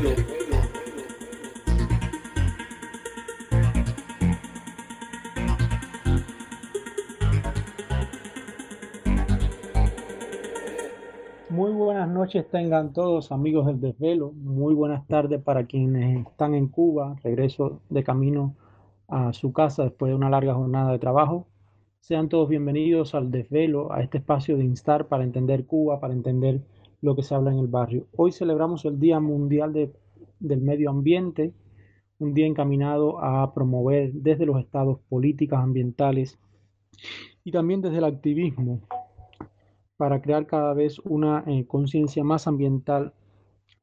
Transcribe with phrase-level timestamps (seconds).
[0.00, 0.12] Muy
[11.72, 14.32] buenas noches tengan todos amigos del desvelo.
[14.32, 17.16] Muy buenas tardes para quienes están en Cuba.
[17.22, 18.54] Regreso de camino
[19.06, 21.46] a su casa después de una larga jornada de trabajo.
[22.00, 26.62] Sean todos bienvenidos al desvelo, a este espacio de instar para entender Cuba, para entender
[27.02, 28.06] lo que se habla en el barrio.
[28.16, 29.92] Hoy celebramos el Día Mundial de,
[30.38, 31.52] del Medio Ambiente,
[32.18, 36.38] un día encaminado a promover desde los estados políticas ambientales
[37.44, 38.80] y también desde el activismo
[39.96, 43.14] para crear cada vez una eh, conciencia más ambiental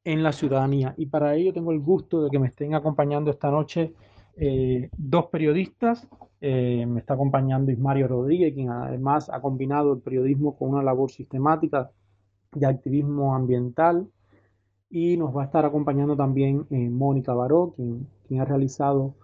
[0.03, 0.93] en la ciudadanía.
[0.97, 3.93] Y para ello tengo el gusto de que me estén acompañando esta noche
[4.35, 6.07] eh, dos periodistas.
[6.39, 11.09] Eh, me está acompañando Ismario Rodríguez, quien además ha combinado el periodismo con una labor
[11.09, 11.91] sistemática
[12.53, 14.07] de activismo ambiental.
[14.89, 18.07] Y nos va a estar acompañando también eh, Mónica Baró, quien,
[18.39, 19.15] ha realizado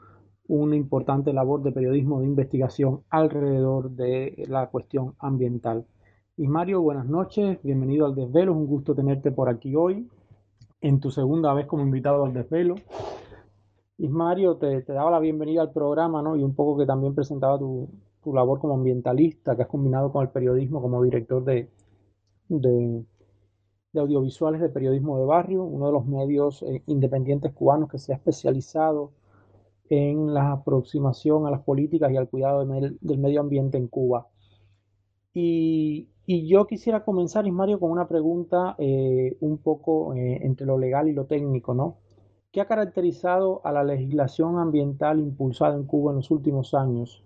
[0.48, 5.86] una importante labor de periodismo de investigación alrededor de la cuestión ambiental.
[6.36, 10.10] Ismario, buenas noches, bienvenido al Desvelo, es un gusto tenerte por aquí hoy,
[10.82, 12.76] en tu segunda vez como invitado al Desvelo.
[13.98, 16.36] Ismario, te, te daba la bienvenida al programa, ¿no?
[16.36, 17.90] Y un poco que también presentaba tu,
[18.24, 21.70] tu labor como ambientalista, que has combinado con el periodismo como director de,
[22.48, 23.04] de,
[23.94, 28.12] de audiovisuales de periodismo de barrio, uno de los medios eh, independientes cubanos que se
[28.12, 29.12] ha especializado
[29.90, 34.28] en la aproximación a las políticas y al cuidado de del medio ambiente en Cuba.
[35.34, 40.78] Y, y, yo quisiera comenzar, Ismario, con una pregunta eh, un poco eh, entre lo
[40.78, 41.98] legal y lo técnico, ¿no?
[42.52, 47.24] ¿Qué ha caracterizado a la legislación ambiental impulsada en Cuba en los últimos años?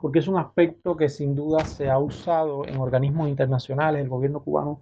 [0.00, 4.40] Porque es un aspecto que sin duda se ha usado en organismos internacionales, el gobierno
[4.40, 4.80] cubano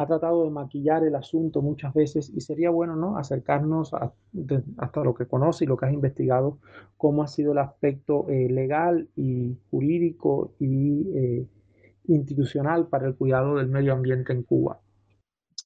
[0.00, 3.18] ha tratado de maquillar el asunto muchas veces y sería bueno ¿no?
[3.18, 6.58] acercarnos a, de, hasta lo que conoce y lo que has investigado,
[6.96, 11.46] cómo ha sido el aspecto eh, legal y jurídico y eh,
[12.08, 14.80] institucional para el cuidado del medio ambiente en Cuba.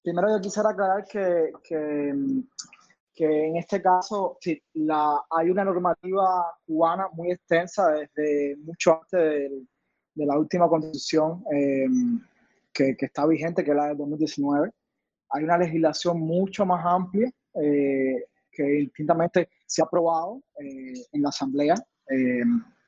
[0.03, 2.13] Primero yo quisiera aclarar que, que,
[3.15, 9.21] que en este caso sí, la, hay una normativa cubana muy extensa desde mucho antes
[9.21, 9.63] de,
[10.17, 11.45] de la última constitución.
[11.55, 11.87] Eh,
[12.75, 14.71] que, que, está vigente, que es la de 2019.
[15.31, 18.25] Hay una legislación mucho más amplia eh,
[18.55, 21.75] que distintamente se ha aprobado eh, en la Asamblea
[22.09, 22.43] eh,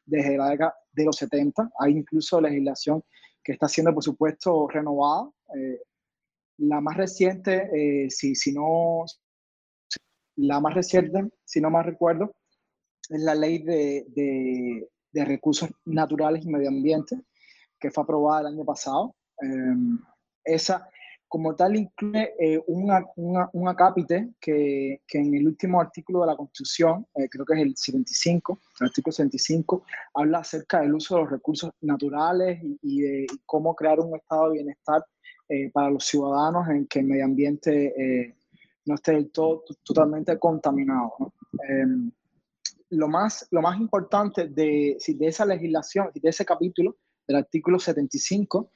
[0.05, 1.71] desde la década de los 70.
[1.79, 3.03] Hay incluso legislación
[3.43, 5.31] que está siendo, por supuesto, renovada.
[5.57, 5.81] Eh,
[6.59, 9.05] la más reciente, si, si no,
[10.37, 12.35] la más reciente, si no más recuerdo,
[13.11, 17.21] es la ley de, de, de recursos naturales y medio ambiente,
[17.79, 19.16] que fue aprobada el año pasado.
[19.43, 19.99] Eh,
[20.45, 20.89] esa,
[21.29, 26.29] como tal, incluye eh, una, una, un acápite que, que, en el último artículo de
[26.29, 31.17] la Constitución, eh, creo que es el 75, el artículo 75, habla acerca del uso
[31.17, 35.05] de los recursos naturales y, y de cómo crear un estado de bienestar
[35.49, 38.35] eh, para los ciudadanos en que el medio ambiente eh,
[38.85, 41.13] no esté del todo totalmente contaminado.
[41.21, 41.33] ¿no?
[41.69, 42.11] Em,
[42.91, 46.97] lo, más, lo más importante de, de esa legislación, de ese capítulo,
[47.27, 48.71] del artículo 75,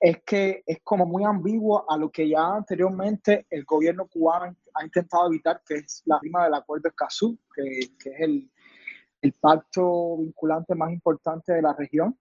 [0.00, 4.84] es que es como muy ambiguo a lo que ya anteriormente el gobierno cubano ha
[4.84, 7.62] intentado evitar, que es la rima del acuerdo Escazú, que,
[7.98, 8.50] que es el,
[9.40, 12.16] pacto vinculante más importante de la región,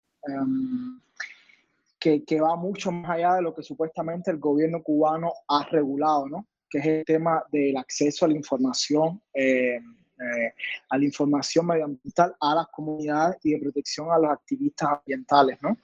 [2.00, 6.28] que, que, va mucho más allá de lo que supuestamente el gobierno cubano ha regulado,
[6.28, 6.48] ¿no?
[6.70, 9.22] que es el tema del acceso a la información.
[9.34, 9.80] Eh,
[10.20, 10.54] eh,
[10.90, 15.78] a la información medioambiental a las comunidades y de protección a los activistas ambientales, ¿no?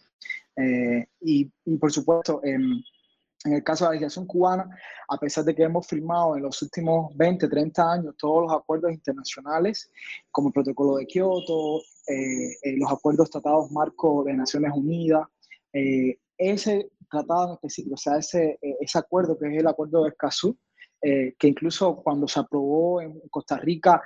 [0.55, 2.81] Eh, y, y, por supuesto, en,
[3.43, 4.69] en, el caso de la legislación cubana,
[5.09, 8.91] a pesar de que hemos firmado en los últimos 20, 30 años todos los acuerdos
[8.91, 9.91] internacionales,
[10.31, 15.27] como el Protocolo de Kioto, eh, eh, los acuerdos tratados marco de Naciones Unidas,
[15.73, 20.09] eh, ese tratado en específico, o sea, ese, ese acuerdo que es el acuerdo de
[20.09, 20.57] Escazú,
[21.03, 24.03] eh, que incluso cuando se aprobó en Costa Rica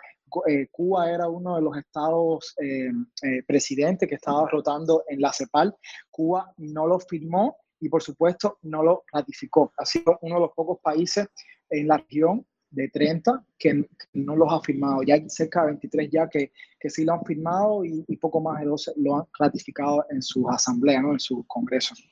[0.48, 2.92] eh, Cuba era uno de los estados eh,
[3.24, 5.76] eh, presidentes que estaba rotando en la CEPAL.
[6.10, 9.72] Cuba no lo firmó y por supuesto no lo ratificó.
[9.78, 11.28] Ha sido uno de los pocos países
[11.70, 12.46] en la región
[12.76, 15.02] de 30 que, no los ha firmado.
[15.04, 18.42] Ya hay cerca de 23 ya que, que sí lo han firmado y, y, poco
[18.42, 21.14] más de 12 lo han ratificado en sus asambleas, ¿no?
[21.14, 22.04] en sus congresos.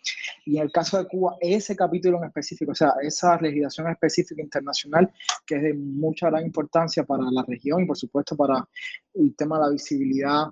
[0.45, 4.41] Y en el caso de Cuba, ese capítulo en específico, o sea, esa legislación específica
[4.41, 5.11] internacional
[5.45, 8.67] que es de mucha gran importancia para la región y por supuesto para
[9.13, 10.45] el tema de la visibilidad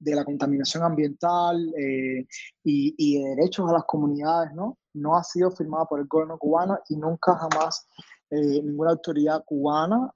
[0.00, 2.26] de la contaminación ambiental eh,
[2.62, 4.78] y, y, de derechos a las comunidades, ¿no?
[4.94, 7.84] No ha sido firmada por el gobierno cubano y nunca jamás
[8.30, 10.12] ninguna autoridad cubana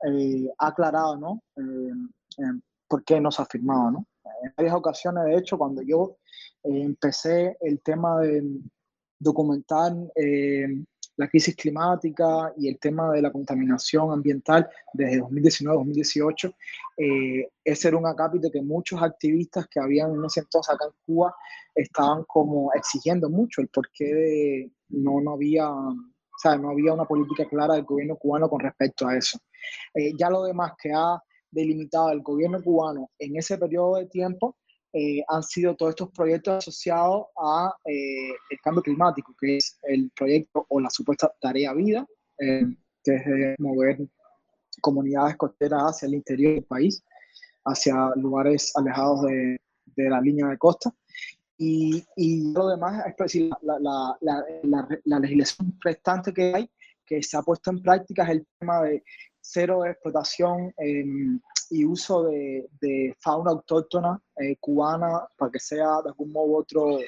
[0.59, 1.43] ha aclarado, ¿no?
[2.89, 4.07] por qué no se ha firmado, ¿no?
[4.43, 6.19] En varias ocasiones, de hecho, cuando yo
[6.63, 8.43] empecé el tema de
[9.19, 9.95] documentar
[11.17, 16.55] la crisis climática y el tema de la contaminación ambiental desde 2019-2018.
[16.97, 20.93] Eh, ese era un acápite que muchos activistas que habían en ese entonces acá en
[21.05, 21.35] Cuba
[21.75, 25.69] estaban como exigiendo mucho el porqué de no, no había...
[26.43, 29.39] Sea, no había una política clara del gobierno cubano con respecto a eso.
[29.95, 34.57] Eh, ya lo demás que ha delimitado el gobierno cubano en ese periodo de tiempo
[34.95, 40.67] eh, han sido todos estos proyectos asociados a eh, cambio climático, que es el proyecto
[40.69, 42.07] o la supuesta tarea vida,
[42.39, 42.67] eh,
[43.03, 43.99] que es mover
[44.83, 47.03] comunidades costeras hacia el interior del país,
[47.65, 49.59] hacia lugares alejados de,
[49.97, 50.93] de la línea de costa.
[51.65, 56.71] Y, y lo demás es decir, la, la, la, la, legislación restante que hay,
[57.07, 59.05] que se ha puesto en práctica, es el tema de
[59.41, 60.75] cero explotación
[61.71, 66.57] y uso de, de fauna autóctona eh, cubana para que sea de algún modo u
[66.57, 67.07] otro eh,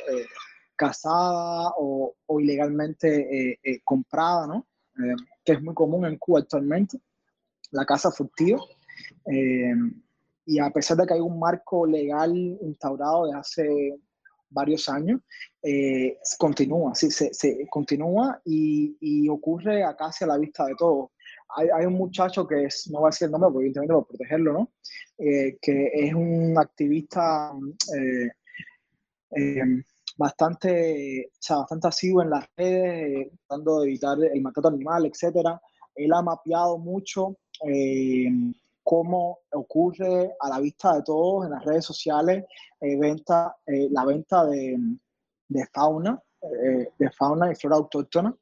[0.76, 4.68] cazada o, o ilegalmente eh, comprada, ¿no?
[5.44, 7.00] que es muy común en Cuba actualmente,
[7.72, 8.60] la caza furtiva.
[10.46, 13.98] y a pesar de que hay un marco legal instaurado de hace
[14.50, 15.20] varios años,
[16.38, 21.10] continúa, sí, se, se continúa y, y, ocurre acá hacia la vista de todos
[21.56, 24.72] hay, un muchacho que es, no voy a decir el nombre, evidentemente por protegerlo, ¿no?
[25.18, 27.52] Eh, que es un activista
[27.96, 28.30] eh,
[29.36, 29.82] eh,
[30.16, 35.60] bastante, o sea, bastante asiduo en las redes, tratando de evitar el maltrato animal, etcétera.
[35.94, 37.36] Él ha mapeado mucho
[38.84, 42.44] cómo ocurre a la vista de todos en las redes sociales
[42.80, 44.78] venta, la venta de,
[45.72, 46.20] fauna,
[46.98, 48.36] de fauna y flora autóctona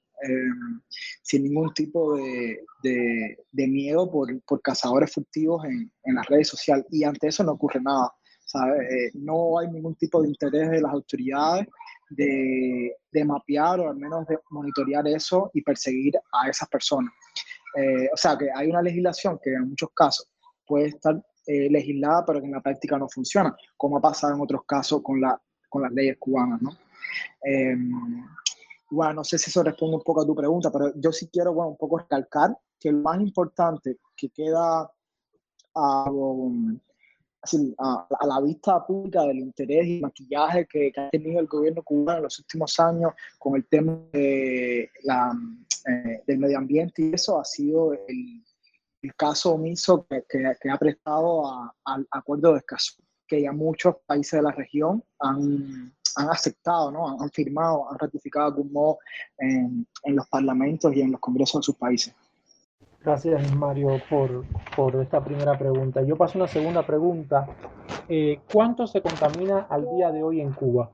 [1.23, 6.87] sin ningún tipo de, de, miedo por, por, cazadores furtivos en, en, las redes sociales.
[6.91, 8.12] Y ante eso no ocurre nada.
[8.55, 11.67] Eh, no hay ningún tipo de interés de las autoridades
[12.11, 17.12] de, de, mapear o al menos de monitorear eso y perseguir a esas personas.
[17.77, 20.29] Eh, o sea que hay una legislación que en muchos casos
[20.67, 24.41] puede estar eh, legislada, pero que en la práctica no funciona, como ha pasado en
[24.41, 26.61] otros casos con, la, con las leyes cubanas.
[26.63, 26.71] ¿no?
[27.43, 27.91] Em,
[28.91, 31.53] bueno, no sé si eso responde un poco a tu pregunta, pero yo sí quiero
[31.55, 34.91] bueno, un poco recalcar que lo más importante que queda
[35.75, 36.11] a,
[37.79, 42.25] a, la vista pública del interés y maquillaje que, ha tenido el gobierno cubano en
[42.25, 45.33] los últimos años con el tema de la,
[45.89, 48.43] eh, del medio ambiente y eso ha sido el,
[49.17, 54.53] caso omiso que, ha prestado al acuerdo de Escazú, que ya muchos países de la
[54.53, 57.21] región han han aceptado, ¿no?
[57.21, 58.99] han, firmado, han ratificado de algún modo
[59.38, 62.15] en, los parlamentos y en los congresos de sus países.
[63.04, 64.44] Gracias, Mario, por,
[64.76, 66.02] por esta primera pregunta.
[66.02, 67.46] Yo paso a una segunda pregunta.
[68.08, 70.90] Eh, ¿Cuánto se contamina al día de hoy en Cuba?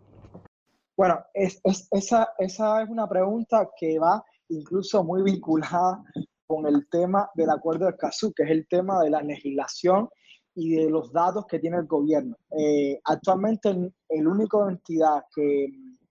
[0.96, 6.02] Bueno, es, es, esa, esa es una pregunta que va incluso muy vinculada
[6.46, 10.08] con el tema del acuerdo de Escazú, que es el tema de la legislación
[10.55, 12.37] y de los datos que tiene el gobierno.
[12.58, 13.69] Eh, actualmente
[14.08, 15.69] el, único entidad que,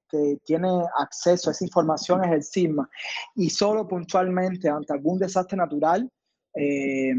[0.09, 2.89] que, tiene acceso a esa información es el CISMA
[3.35, 6.09] y solo puntualmente ante algún desastre natural,
[6.55, 7.13] eh,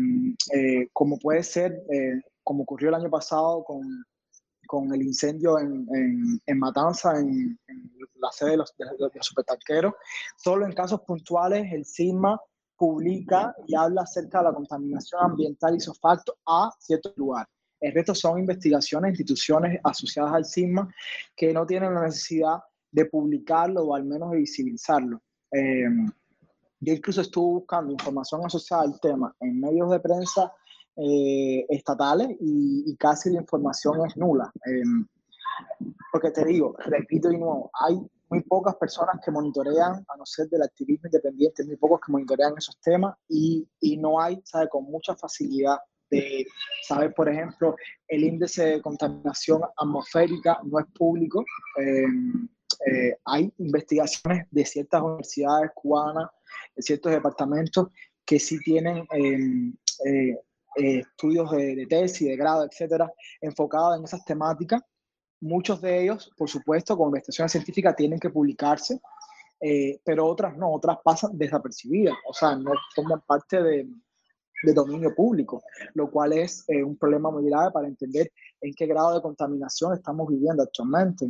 [0.55, 1.83] eh, como puede ser,
[2.43, 3.83] como ocurrió el año pasado con,
[4.67, 7.59] con el incendio en, en, en Matanza, en,
[8.21, 9.95] la sede de los, de los supertanqueros,
[10.37, 12.41] solo en casos puntuales el CISMA
[12.77, 17.53] publica y habla acerca de la contaminación ambiental y facto a ciertos lugares.
[17.81, 20.89] El resto son investigaciones, instituciones asociadas al CISMA
[21.37, 22.59] que no tienen la necesidad
[22.91, 25.21] de publicarlo o al menos de visibilizarlo.
[25.53, 25.89] Eh,
[26.81, 30.53] yo incluso estuve buscando información asociada al tema en medios de prensa
[30.97, 34.53] eh, estatales y, casi la información es nula.
[34.67, 34.83] Eh,
[36.13, 37.99] porque te digo, repito de nuevo, hay
[38.31, 42.55] muy pocas personas que monitorean, a no ser del activismo independiente, muy pocos que monitorean
[42.57, 44.69] esos temas y, y no hay, ¿sabe?
[44.69, 45.79] Con mucha facilidad
[46.11, 46.47] de
[46.83, 47.77] saber, por ejemplo,
[48.07, 51.45] el índice de contaminación atmosférica no es público.
[51.77, 52.49] Em,
[52.87, 56.31] eh, hay investigaciones de ciertas universidades cubanas,
[56.77, 57.89] de ciertos departamentos
[58.25, 60.39] que sí tienen em, eh,
[60.77, 64.83] eh, estudios de, de, tesis, de grado, etcétera, enfocados en esas temáticas.
[65.41, 69.01] Muchos de ellos, por supuesto, con investigación científica tienen que publicarse,
[69.61, 73.89] eh, pero otras no, otras pasan desapercibidas, o sea, no forman parte de,
[74.63, 75.63] de dominio público,
[75.95, 79.95] lo cual es eh, un problema muy grave para entender en qué grado de contaminación
[79.95, 81.29] estamos viviendo actualmente.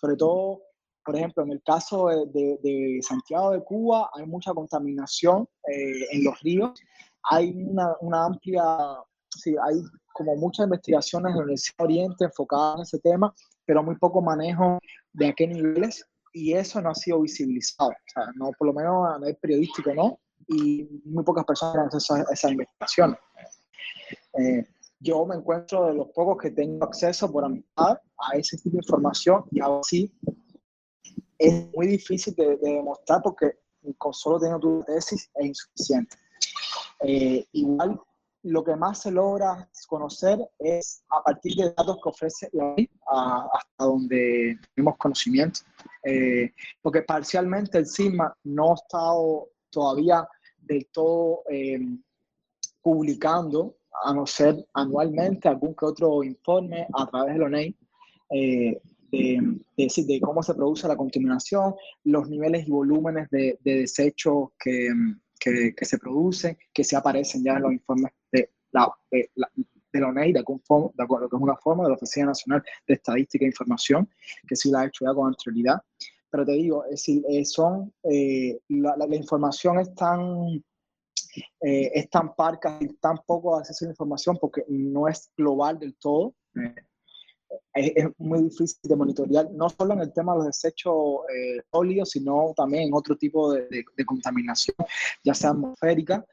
[0.00, 0.62] sobre todo
[1.08, 6.38] por ejemplo, en el caso de, Santiago de Cuba hay mucha contaminación eh, en los
[6.40, 6.78] ríos,
[7.22, 8.62] hay una, una amplia,
[9.34, 9.80] sí, hay
[10.12, 13.32] como muchas investigaciones en la Universidad Oriente enfocadas en ese tema,
[13.64, 14.78] pero muy poco manejo
[15.14, 18.74] de a qué niveles y eso no ha sido visibilizado, o sea, no, por lo
[18.74, 20.20] menos a nivel periodístico, ¿no?
[20.48, 23.18] Y muy pocas personas han hecho esas, esas investigaciones.
[24.38, 24.64] Eh,
[25.00, 28.78] yo me encuentro de los pocos que tengo acceso por amistad a ese tipo de
[28.78, 30.12] información y aún así
[31.38, 33.52] es muy difícil de, demostrar porque
[33.96, 36.16] con solo tener tu tesis es insuficiente.
[37.00, 38.00] Eh, igual
[38.42, 42.90] lo que más se logra conocer es a partir de datos que ofrece la ley
[43.06, 45.60] hasta donde tenemos conocimiento.
[46.04, 46.52] Eh,
[46.82, 50.26] porque parcialmente el CISMA no ha estado todavía
[50.68, 51.80] del todo eh,
[52.80, 57.76] publicando, a no ser anualmente, algún que otro informe a través de la ley
[58.30, 64.50] eh, de, de, cómo se produce la contaminación, los niveles y volúmenes de, de desechos
[64.58, 64.90] que,
[65.40, 69.50] que, que, se producen, que se aparecen ya en los informes de la, de, la,
[69.92, 73.44] de la ONEI, de, acuerdo, que es una forma de la Oficina Nacional de Estadística
[73.44, 74.08] e Información,
[74.46, 75.82] que sí la ha hecho ya con anterioridad.
[76.30, 80.62] Pero te digo, es decir, eh, son, eh, la, la, información es tan,
[81.60, 85.78] eh, es tan parca y tan poco acceso a la información porque no es global
[85.78, 86.34] del todo.
[87.72, 90.94] Es, es, muy difícil de monitorear, no solo en el tema de los desechos
[91.70, 94.76] sólidos, sino también en otro tipo de, de, de contaminación,
[95.24, 96.24] ya sea atmosférica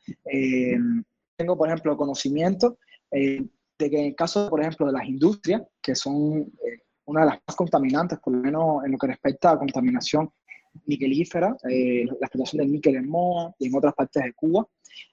[1.35, 2.77] tengo, por ejemplo, conocimiento
[3.11, 3.45] eh,
[3.77, 7.27] de que en el caso, por ejemplo, de las industrias, que son eh, una de
[7.27, 10.31] las más contaminantes, por lo menos en lo que respecta a contaminación
[10.85, 14.67] niquelífera, eh, la explotación del níquel en Moa y en otras partes de Cuba,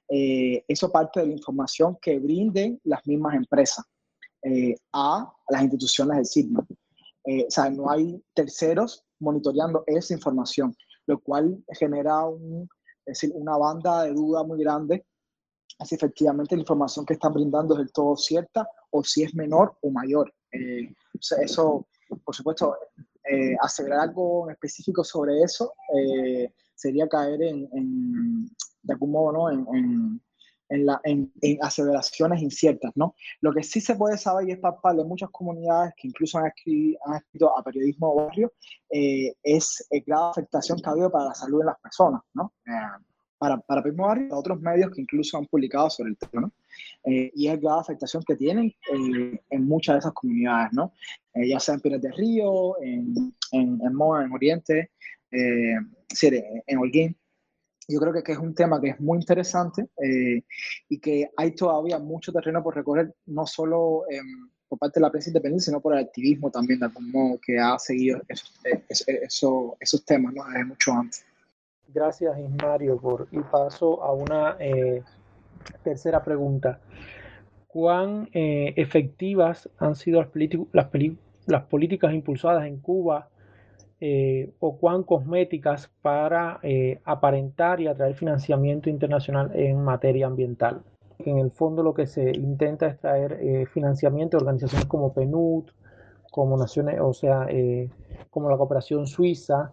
[0.08, 3.84] eh, eso parte de la información que brinden las mismas empresas
[4.42, 6.60] eh, a las instituciones del SIGMA.
[6.60, 10.74] o sea, no hay terceros monitoreando esa información,
[11.06, 12.68] lo cual genera un,
[13.06, 15.04] es decir, una banda de duda muy grande
[15.84, 19.76] si efectivamente la información que están brindando es del todo cierta o si es menor
[19.80, 20.32] o mayor.
[20.52, 20.94] Eh,
[21.40, 21.86] eso,
[22.24, 22.76] por supuesto,
[23.24, 23.56] eh,
[24.00, 28.46] algo en específico sobre eso eh, sería caer en, en,
[28.82, 29.50] de algún modo, ¿no?
[29.50, 30.20] en, en,
[30.68, 32.92] en, la, en, aseveraciones inciertas.
[32.96, 33.14] ¿no?
[33.40, 36.46] Lo que sí se puede saber y es palpable de muchas comunidades que incluso han
[36.46, 38.52] escrito, han escrito a periodismo barrio
[38.90, 42.22] eh, es el grado de afectación que ha habido para la salud de las personas.
[42.34, 42.52] ¿no?
[42.66, 42.70] Eh,
[43.38, 46.52] para, para Primo Barrio otros medios que incluso han publicado sobre el tema, ¿no?
[47.04, 50.92] Eh, y es la afectación que tienen eh, en muchas de esas comunidades, ¿no?
[51.34, 54.90] Eh, ya sea en Pires de Río, en, en, en Moa, en Oriente,
[55.30, 55.76] eh,
[56.66, 57.16] en Holguín.
[57.88, 60.42] Yo creo que, que, es un tema que es muy interesante eh,
[60.88, 64.04] y que hay todavía mucho terreno por recorrer, no solo
[64.68, 67.58] por parte de la prensa independiente, sino por el activismo también, de algún modo, que
[67.58, 68.54] ha seguido esos,
[68.88, 70.44] esos, esos temas ¿no?
[70.46, 71.24] desde mucho antes.
[71.88, 75.02] Gracias, Ismario, por y paso a una eh,
[75.82, 76.80] tercera pregunta.
[77.66, 80.22] ¿Cuán eh, efectivas han sido
[80.72, 83.28] las, políticas impulsadas en Cuba
[84.00, 90.82] eh, o cuán cosméticas para eh, aparentar y atraer financiamiento internacional en materia ambiental?
[91.18, 95.70] En el fondo lo que se intenta es traer financiamiento de organizaciones como PNUD,
[96.30, 97.46] como Naciones, o sea,
[98.30, 99.70] como la Cooperación Suiza,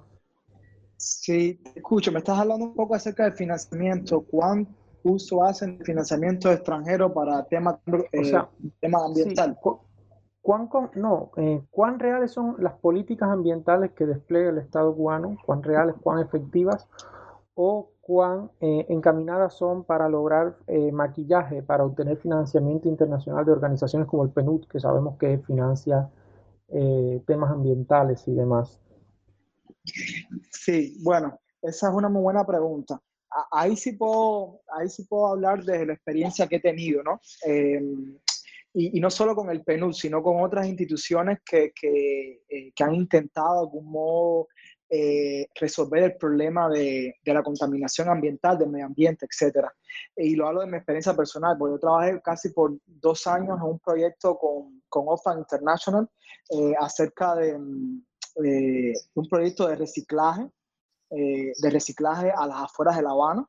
[0.99, 2.11] Sí, te escucho.
[2.11, 4.19] Me estás hablando un poco acerca del financiamiento.
[4.19, 4.67] ¿Cuán
[5.03, 7.77] uso hacen financiamiento extranjero para temas
[8.11, 9.57] eh, o sea, tema ambiental?
[9.61, 9.69] Sí.
[10.41, 15.37] ¿Cuán, no, eh, ¿Cuán reales son las políticas ambientales que despliega el Estado cubano?
[15.45, 16.87] ¿Cuán reales, cuán efectivas?
[17.53, 24.07] ¿O cuán eh, encaminadas son para lograr eh, maquillaje, para obtener financiamiento internacional de organizaciones
[24.07, 26.09] como el PNUD, que sabemos que financia
[26.69, 28.79] eh, temas ambientales y demás?
[30.49, 32.99] Sí, bueno, esa es una muy buena pregunta.
[33.51, 37.21] Ahí sí puedo, ahí sí puedo hablar de la experiencia que he tenido, ¿no?
[37.45, 37.81] Eh,
[38.73, 42.83] y, y, no solo con el PNUD, sino con otras instituciones que, que, eh, que
[42.83, 44.47] han intentado de algún modo
[44.91, 49.67] eh, resolver el problema de, de, la contaminación ambiental, del medio ambiente, etc.
[50.15, 53.67] Y lo hablo de mi experiencia personal, porque yo trabajé casi por dos años en
[53.67, 56.09] un proyecto con, con Oxfam International
[56.49, 57.49] eh, acerca de
[58.43, 60.49] eh, un proyecto de reciclaje,
[61.11, 63.45] eh, de reciclaje a las afueras de La Habana.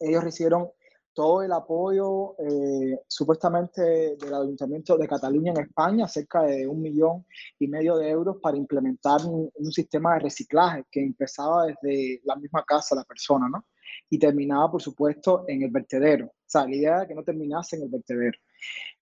[0.00, 0.70] Ellos recibieron
[1.16, 7.24] todo el apoyo eh, supuestamente del Ayuntamiento de Cataluña en España, cerca de un millón
[7.58, 12.62] y medio de euros para implementar un, sistema de reciclaje que empezaba desde la misma
[12.64, 13.64] casa la persona, ¿no?
[14.10, 16.26] Y terminaba, por supuesto, en el vertedero.
[16.26, 18.38] O sea, la idea era que no terminase en el vertedero.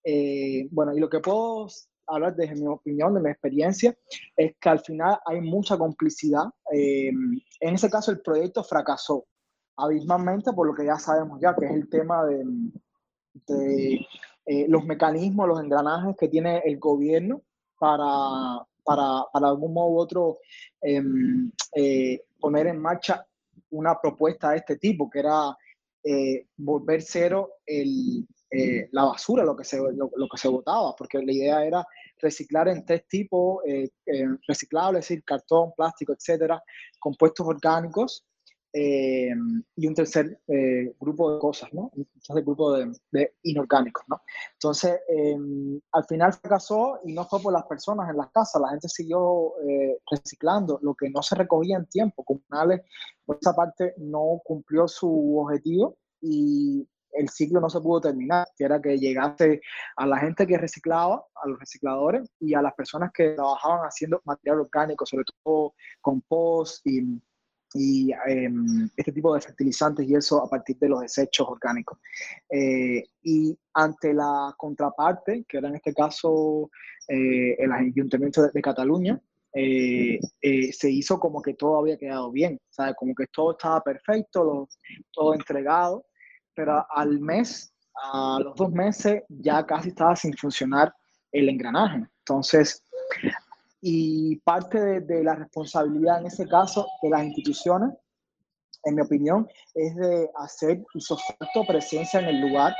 [0.04, 1.66] Eh, bueno, y lo que puedo
[2.06, 3.96] hablar desde mi opinión, de mi experiencia,
[4.36, 6.44] es que al final hay mucha complicidad.
[6.70, 9.26] en ese caso, el proyecto fracasó
[9.76, 12.44] abismalmente por lo que ya sabemos ya, que es el tema de,
[13.46, 14.06] de
[14.68, 17.42] los mecanismos, los engranajes que tiene el gobierno
[17.78, 20.38] para, para, para algún modo u otro
[20.80, 23.26] em, eh, poner en marcha
[23.70, 25.56] una propuesta de este tipo, que era
[26.04, 31.18] eh, volver cero el, eh, la basura, lo que, se, lo, que se votaba, porque
[31.18, 31.86] la idea era
[32.20, 33.62] reciclar en tres tipos,
[34.46, 36.62] reciclables, es decir, cartón, plástico, etcétera,
[37.00, 38.24] compuestos orgánicos,
[38.76, 39.32] eh,
[39.76, 41.92] y un tercer eh, grupo de cosas, ¿no?
[41.94, 44.20] Un tercer grupo de, de inorgánicos, ¿no?
[44.54, 45.36] Entonces, eh,
[45.92, 49.52] al final fracasó y no fue por las personas en las casas, la gente siguió
[50.10, 52.24] reciclando, lo que no se recogía en tiempo.
[52.24, 52.80] Comunales,
[53.24, 58.64] por esa parte, no cumplió su objetivo y el ciclo no se pudo terminar, que
[58.64, 59.60] era que llegase
[59.96, 64.20] a la gente que reciclaba, a los recicladores y a las personas que trabajaban haciendo
[64.24, 67.22] material orgánico, sobre todo compost y
[67.76, 71.98] y em, este tipo de fertilizantes y eso a partir de los desechos orgánicos.
[72.48, 76.70] Eh, y ante la contraparte, que era en este caso
[77.08, 79.20] eh, el Ayuntamiento de, Cataluña,
[79.52, 80.20] eh,
[80.72, 82.94] se hizo como que todo había quedado bien, ¿sabes?
[82.96, 84.68] como que todo estaba perfecto,
[85.12, 86.06] todo entregado,
[86.54, 90.94] pero al mes, a los dos meses, ya casi estaba sin funcionar
[91.32, 92.06] el engranaje.
[92.20, 92.84] Entonces,
[93.86, 97.90] y parte de, la responsabilidad en ese caso de las instituciones,
[98.84, 102.74] en mi opinión, es de hacer su presencia en el lugar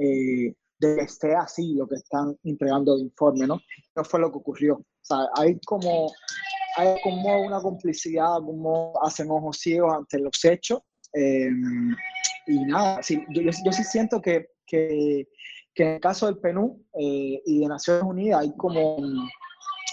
[0.00, 3.60] eh, de que esté así lo que están entregando de informe, ¿no?
[3.94, 4.78] No fue lo que ocurrió.
[4.78, 6.10] O sea, hay como,
[6.76, 10.80] hay como una complicidad, como hacen ojos ciegos ante los hechos.
[11.14, 11.50] Eh,
[12.48, 15.28] y nada, sí, yo, yo, sí siento que, que,
[15.72, 18.96] que, en el caso del PNU eh, y de Naciones Unidas hay como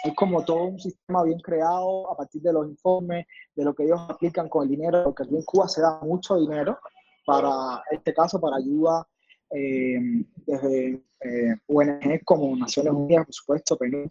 [0.03, 3.83] es como todo un sistema bien creado a partir de los informes, de lo que
[3.83, 6.79] ellos aplican con el dinero, porque aquí en Cuba se da mucho dinero
[7.25, 9.07] para este caso, para ayuda
[9.51, 10.00] eh,
[10.46, 14.09] desde eh, ONG como Naciones Unidas, por supuesto, Perú,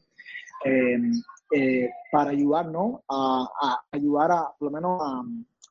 [0.64, 0.98] eh,
[1.53, 3.03] eh, para ayudar, ¿no?
[3.09, 5.22] A, ayudar a, lo menos, a,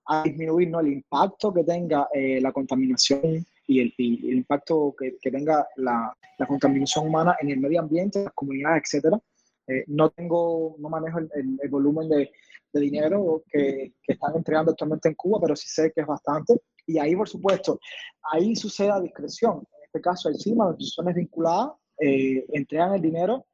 [0.08, 5.68] a disminuir el impacto que tenga la contaminación y el, y el impacto que, tenga
[5.76, 9.20] la, la, contaminación humana en el medio ambiente, las comunidades, etcétera.
[9.68, 12.32] Eh, no tengo, no manejo el, volumen de,
[12.74, 16.62] dinero que, están entregando actualmente en Cuba, pero sí sé que es bastante.
[16.86, 17.80] Y ahí, por supuesto,
[18.32, 19.58] ahí sucede a discreción.
[19.58, 23.46] En este caso, el CIMA, las instituciones vinculadas, eh, entregan el dinero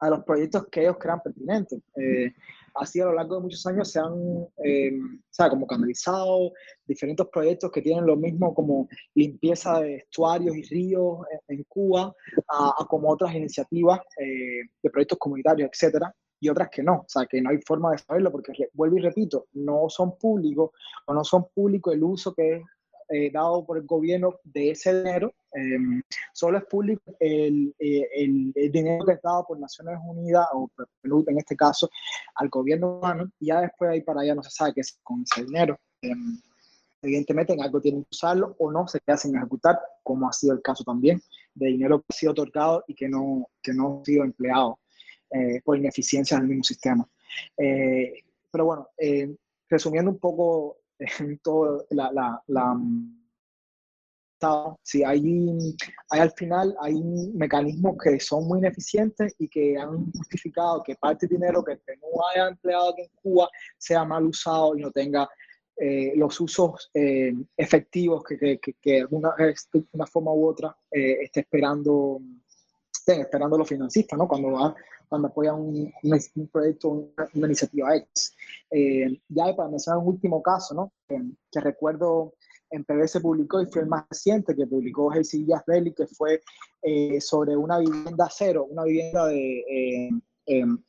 [0.00, 1.80] a los proyectos que ellos crean pertinentes.
[1.96, 2.32] Eh,
[2.74, 4.92] así a lo largo de muchos años se han, eh,
[5.30, 6.52] sea, como canalizado
[6.86, 12.14] diferentes proyectos que tienen lo mismo como limpieza de estuarios y ríos en, en Cuba,
[12.48, 17.06] a, a, como otras iniciativas eh, de proyectos comunitarios, etcétera, y otras que no, o
[17.08, 20.70] sea, que no hay forma de saberlo, porque vuelvo y repito, no son públicos
[21.06, 22.62] o no son públicos el uso que
[23.08, 28.52] eh, dado por el gobierno de ese dinero, eh, solo es público el, eh, el,
[28.54, 30.70] el, dinero que es dado por Naciones Unidas, o
[31.04, 31.88] en este caso,
[32.36, 34.98] al gobierno humano, y ya después de ahí para allá no se sabe qué es
[35.02, 35.78] con ese dinero.
[36.02, 36.40] Em,
[37.02, 40.54] evidentemente en algo tienen que usarlo o no se queda sin ejecutar, como ha sido
[40.54, 41.20] el caso también
[41.54, 44.78] de dinero que ha sido otorgado y que no, que no ha sido empleado
[45.30, 47.08] eh, por ineficiencias del mismo sistema.
[47.56, 49.34] Eh, pero bueno, eh,
[49.68, 52.76] resumiendo un poco en todo la, la, la
[54.82, 55.22] sí, hay,
[56.10, 57.02] hay, al final hay
[57.34, 62.26] mecanismos que son muy ineficientes y que han justificado que parte del dinero que no
[62.28, 65.28] haya empleado aquí en Cuba sea mal usado y no tenga
[65.76, 69.34] eh, los usos eh, efectivos que, que, que, que alguna,
[69.92, 72.20] una forma u otra eh, esté esperando,
[73.04, 74.26] estén esperando los financistas, ¿no?
[74.26, 74.74] Cuando
[75.08, 75.92] cuando apoyan un,
[76.50, 78.34] proyecto, una, iniciativa X.
[78.70, 80.92] Eh, ya para mencionar un último caso, ¿no?
[81.06, 81.20] Que,
[81.52, 82.32] que recuerdo
[82.70, 86.40] en PB se publicó y fue el más reciente que publicó Jesús Belli, que fue
[86.82, 90.10] eh, sobre una vivienda cero, una vivienda de, eh,
[90.46, 90.82] em,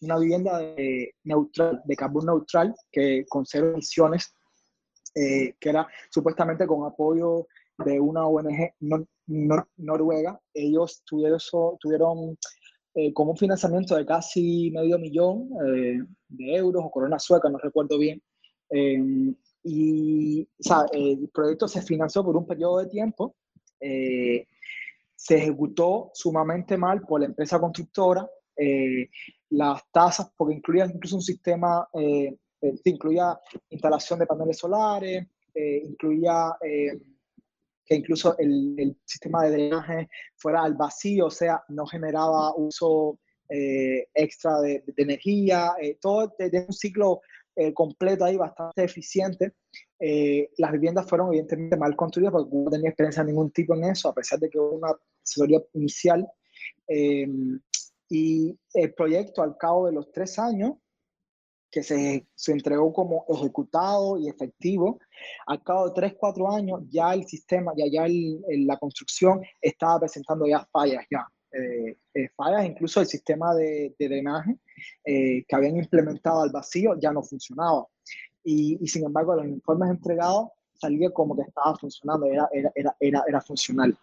[0.00, 4.32] una vivienda de, neutral, de carbono neutral, que con cero emisiones,
[5.14, 7.48] eh, que era supuestamente con apoyo
[7.84, 8.74] de una ONG
[9.28, 10.40] nor, noruega.
[10.52, 11.38] Ellos tuvieron,
[11.78, 12.36] tuvieron
[12.94, 17.58] eh, como un financiamiento de casi medio millón eh, de euros o coronas suecas, no
[17.58, 18.20] recuerdo bien.
[18.70, 23.36] Eh, y o sea, el proyecto se financió por un periodo de tiempo,
[23.80, 24.46] eh,
[25.14, 29.10] se ejecutó sumamente mal por la empresa constructora, eh,
[29.50, 32.36] las tasas, porque incluía incluso un sistema, eh,
[32.84, 33.38] incluía
[33.70, 36.56] instalación de paneles solares, incluía
[37.88, 44.06] que incluso el, sistema de drenaje fuera al vacío, o sea, no generaba uso eh,
[44.12, 47.22] extra de, energía, eh, todo desde un ciclo
[47.56, 49.54] eh, completo ahí bastante eficiente.
[50.58, 54.10] las viviendas fueron evidentemente mal construidas porque no tenía experiencia de ningún tipo en eso,
[54.10, 56.28] a pesar de que hubo una asesoría inicial.
[58.10, 60.74] y el proyecto al cabo de los tres años
[61.70, 64.98] que se, se, entregó como ejecutado y efectivo.
[65.46, 70.00] Al cabo de 3, 4 años, ya el sistema, ya, ya el, la construcción estaba
[70.00, 71.26] presentando ya fallas, ya.
[71.50, 74.58] Eh, eh, fallas, incluso el sistema de, de drenaje
[75.02, 77.86] eh, que habían implementado al vacío ya no funcionaba.
[78.44, 82.96] Y, y, sin embargo, los informes entregados salía como que estaba funcionando, era, era, era,
[83.00, 83.96] era, era funcional.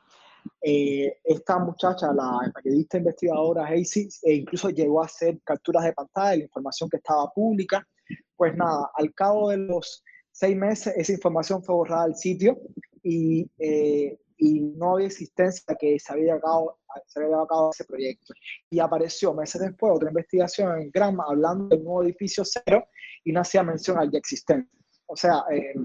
[0.61, 6.37] Eh, esta muchacha, la periodista investigadora Hazy, e incluso llegó a hacer capturas de pantalla,
[6.37, 7.87] la información que estaba pública.
[8.35, 12.59] Pues nada, al cabo de los seis meses, esa información fue borrada del sitio
[13.03, 17.71] y, eh, y no había existencia que se había, llevado, se había llevado a cabo
[17.71, 18.33] ese proyecto.
[18.69, 22.87] Y apareció meses después otra investigación en Granma hablando del nuevo edificio cero
[23.23, 24.69] y no hacía mención al ya existente.
[25.07, 25.75] O sea, eh,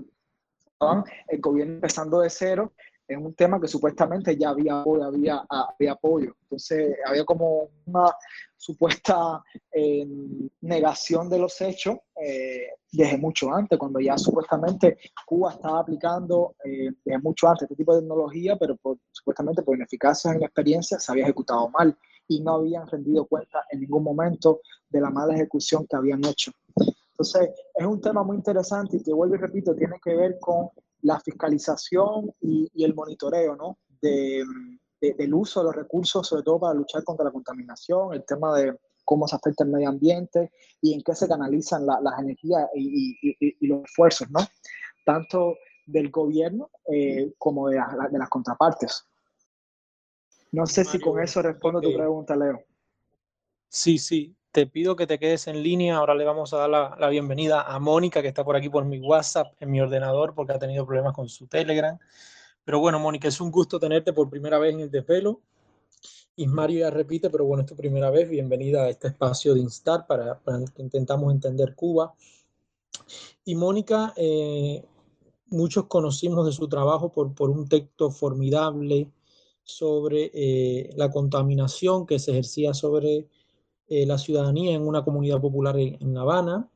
[1.29, 2.73] el gobierno empezando de cero
[3.11, 6.33] es un tema que supuestamente ya había, había, había apoyo.
[6.43, 8.15] Entonces, había como una
[8.57, 9.43] supuesta
[9.73, 10.07] eh,
[10.61, 16.93] negación de los hechos eh, desde mucho antes, cuando ya supuestamente Cuba estaba aplicando eh,
[17.05, 18.79] desde mucho antes este tipo de tecnología, pero
[19.11, 21.97] supuestamente por ineficacia en la experiencia se había ejecutado mal
[22.29, 26.53] y no habían rendido cuenta en ningún momento de la mala ejecución que habían hecho.
[27.11, 30.71] Entonces, es un tema muy interesante y que, vuelvo y repito, tiene que ver con
[31.03, 33.79] la fiscalización y, el monitoreo ¿no?
[34.01, 34.45] de,
[35.01, 38.79] del uso de los recursos, sobre todo para luchar contra la contaminación, el tema de
[39.05, 43.85] cómo se afecta el medio ambiente y en qué se canalizan las energías y, los
[43.85, 44.41] esfuerzos, ¿no?
[45.05, 49.07] tanto del gobierno eh, como de, de, las contrapartes.
[50.53, 52.63] No sé si con eso respondo tu pregunta, Leo.
[53.69, 54.37] Sí, sí.
[54.53, 55.99] Te pido que te quedes en línea.
[55.99, 58.99] Ahora le vamos a dar la, bienvenida a Mónica, que está por aquí por mi
[58.99, 61.97] WhatsApp, en mi ordenador, porque ha tenido problemas con su Telegram.
[62.65, 65.41] Pero bueno, Mónica, es un gusto tenerte por primera vez en el desvelo.
[66.35, 68.29] Ismario ya repite, pero bueno, es tu primera vez.
[68.29, 70.41] Bienvenida a este espacio de Instar para,
[70.75, 72.13] que intentamos entender Cuba.
[73.45, 74.85] Y Mónica, eh,
[75.47, 79.13] muchos conocimos de su trabajo por, por un texto formidable
[79.63, 83.29] sobre eh, la contaminación que se ejercía sobre
[83.91, 86.71] eh, la ciudadanía en una comunidad popular en, La Habana.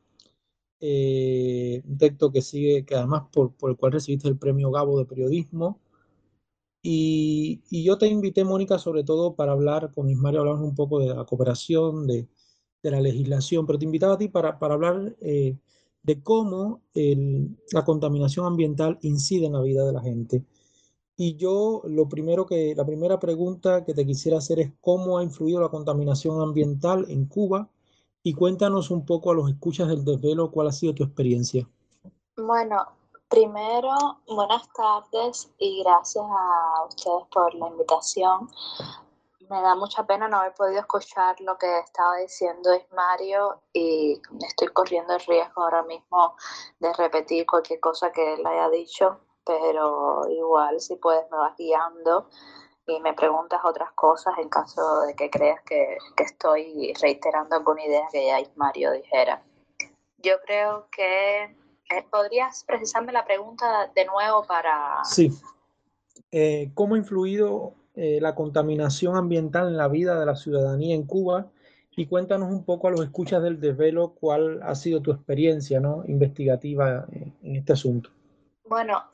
[0.81, 4.98] Eh, un texto que sigue, que además por, por, el cual recibiste el premio Gabo
[4.98, 5.81] de periodismo.
[6.83, 10.98] Y, y, yo te invité, Mónica, sobre todo para hablar con Ismario, hablamos un poco
[10.98, 12.29] de la cooperación, de,
[12.83, 15.57] de la legislación, pero te invitaba a ti para, para hablar eh,
[16.03, 16.83] de cómo
[17.72, 20.44] la contaminación ambiental incide en la vida de la gente.
[21.16, 25.22] Y yo lo primero que, la primera pregunta que te quisiera hacer es cómo ha
[25.22, 27.68] influido la contaminación ambiental en Cuba
[28.24, 31.68] y cuéntanos un poco a los escuchas del desvelo cuál ha sido tu experiencia.
[32.37, 32.85] Bueno,
[33.29, 33.94] primero,
[34.27, 38.48] buenas tardes y gracias a ustedes por la invitación.
[39.48, 44.68] Me da mucha pena no haber podido escuchar lo que estaba diciendo Ismario y estoy
[44.68, 46.35] corriendo el riesgo ahora mismo
[46.81, 52.29] de repetir cualquier cosa que él haya dicho pero igual si puedes me vas guiando
[52.87, 57.85] y me preguntas otras cosas en caso de que creas que, que estoy reiterando alguna
[57.85, 59.43] idea que ya Mario dijera.
[60.19, 65.05] Yo creo que eh, podrías precisarme la pregunta de nuevo para...
[65.05, 65.31] Sí.
[66.31, 71.07] Eh, ¿Cómo ha influido eh, la contaminación ambiental en la vida de la ciudadanía en
[71.07, 71.47] Cuba?
[71.97, 76.03] Y cuéntanos un poco a los escuchas del desvelo cuál ha sido tu experiencia ¿no?
[76.07, 78.11] investigativa en este asunto.
[78.65, 79.05] Bueno,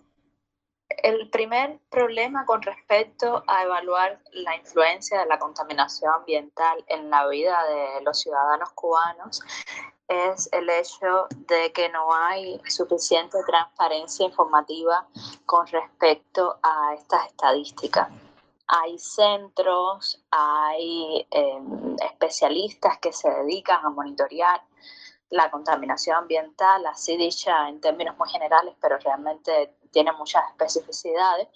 [1.03, 7.27] el primer problema con respecto a evaluar la influencia de la contaminación ambiental en la
[7.29, 9.43] vida de los ciudadanos cubanos
[10.09, 15.07] es el hecho de que no hay suficiente transparencia informativa
[15.47, 18.09] con respecto a estas estadísticas.
[18.67, 24.63] Hay centros, hay em, especialistas que se dedican a monitorear
[25.31, 31.49] la contaminación ambiental, así dicha en términos muy generales, pero realmente tiene muchas especificidades,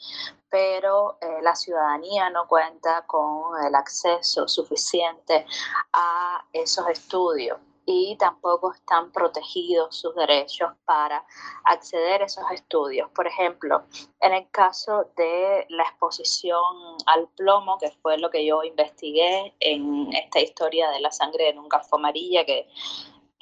[0.51, 5.47] pero eh, la ciudadanía no cuenta con el acceso suficiente
[5.93, 11.25] a esos estudios y tampoco están protegidos sus derechos para
[11.65, 13.11] acceder a esos estudios.
[13.11, 13.83] Por ejemplo,
[14.21, 16.63] en el caso de la exposición
[17.07, 21.55] al plomo, que fue lo que yo investigué en esta historia de la sangre de
[21.55, 22.69] nunca fue amarilla, que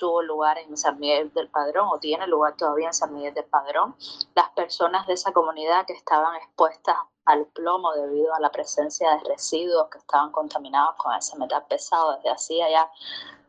[0.02, 3.44] tuvo lugar en San Miguel del Padrón o tiene lugar todavía en San Miguel del
[3.44, 3.94] Padrón.
[4.34, 9.30] Las personas de esa comunidad que estaban expuestas al plomo debido a la presencia de
[9.30, 12.90] residuos que estaban contaminados con ese metal pesado desde hacía ya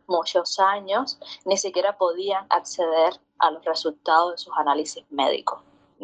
[0.05, 5.59] muchos años, ni siquiera podían acceder a los resultados de sus análisis médicos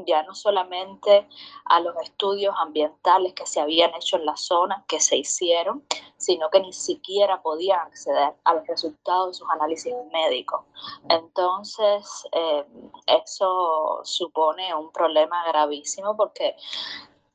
[0.06, 1.28] ya no solamente
[1.66, 5.84] a los estudios ambientales que se habían hecho en la zona, que se hicieron,
[6.18, 10.62] sino que ni siquiera podían acceder a los resultados de sus análisis médicos.
[11.08, 12.66] Entonces, eh,
[13.06, 16.56] eso supone un problema gravísimo porque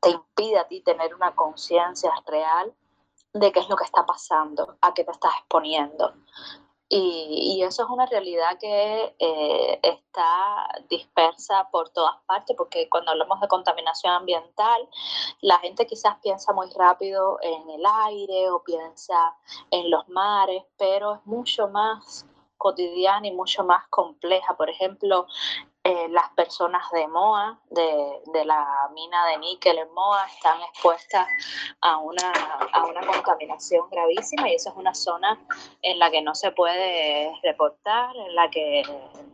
[0.01, 2.75] te impide a ti tener una conciencia real
[3.33, 6.13] de qué es lo que está pasando, a qué te estás exponiendo.
[6.89, 13.41] Y, eso es una realidad que eh, está dispersa por todas partes, porque cuando hablamos
[13.41, 14.89] de contaminación ambiental,
[15.41, 19.35] la gente quizás piensa muy rápido en el aire o piensa
[19.71, 22.27] en los mares, pero es mucho más
[22.59, 24.57] cotidiana y mucho más compleja.
[24.57, 25.27] Por ejemplo,
[25.87, 31.29] eh, las personas de MOA, de, de, la mina de níquel en MOA, están expuestas
[31.83, 32.33] a una,
[32.73, 35.39] a una contaminación gravísima y esa es una zona
[35.83, 38.83] en la que no se puede reportar, en la que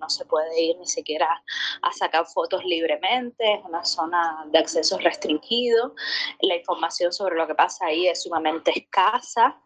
[0.00, 1.40] no se puede ir ni siquiera
[1.82, 5.94] a sacar fotos libremente, es una zona de acceso restringido,
[6.40, 9.56] la información sobre lo que pasa ahí es sumamente escasa,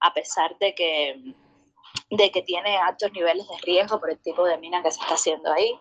[0.00, 1.34] a pesar de que
[2.16, 5.14] de que tiene altos niveles de riesgo por el tipo de mina que se está
[5.14, 5.78] haciendo ahí.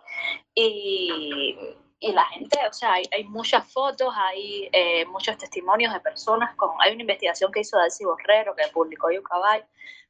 [0.56, 1.56] Y,
[2.00, 6.56] y la gente, o sea, hay, hay muchas fotos, hay eh, muchos testimonios de personas
[6.56, 9.64] con, hay una investigación que hizo Darcy Borrero que publicó Yucabay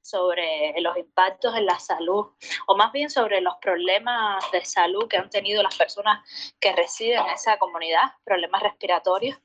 [0.03, 2.27] sobre los impactos en la salud,
[2.67, 6.23] o más bien sobre los problemas de salud que han tenido las personas
[6.59, 9.39] que residen en esa comunidad, problemas respiratorios,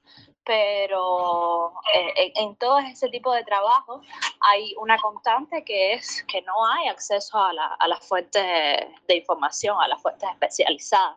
[0.47, 4.01] pero eh, en, todo ese tipo de trabajo
[4.41, 8.45] hay una constante que es que no hay acceso a, la, a las fuentes
[9.09, 11.17] de información, a las fuentes especializadas.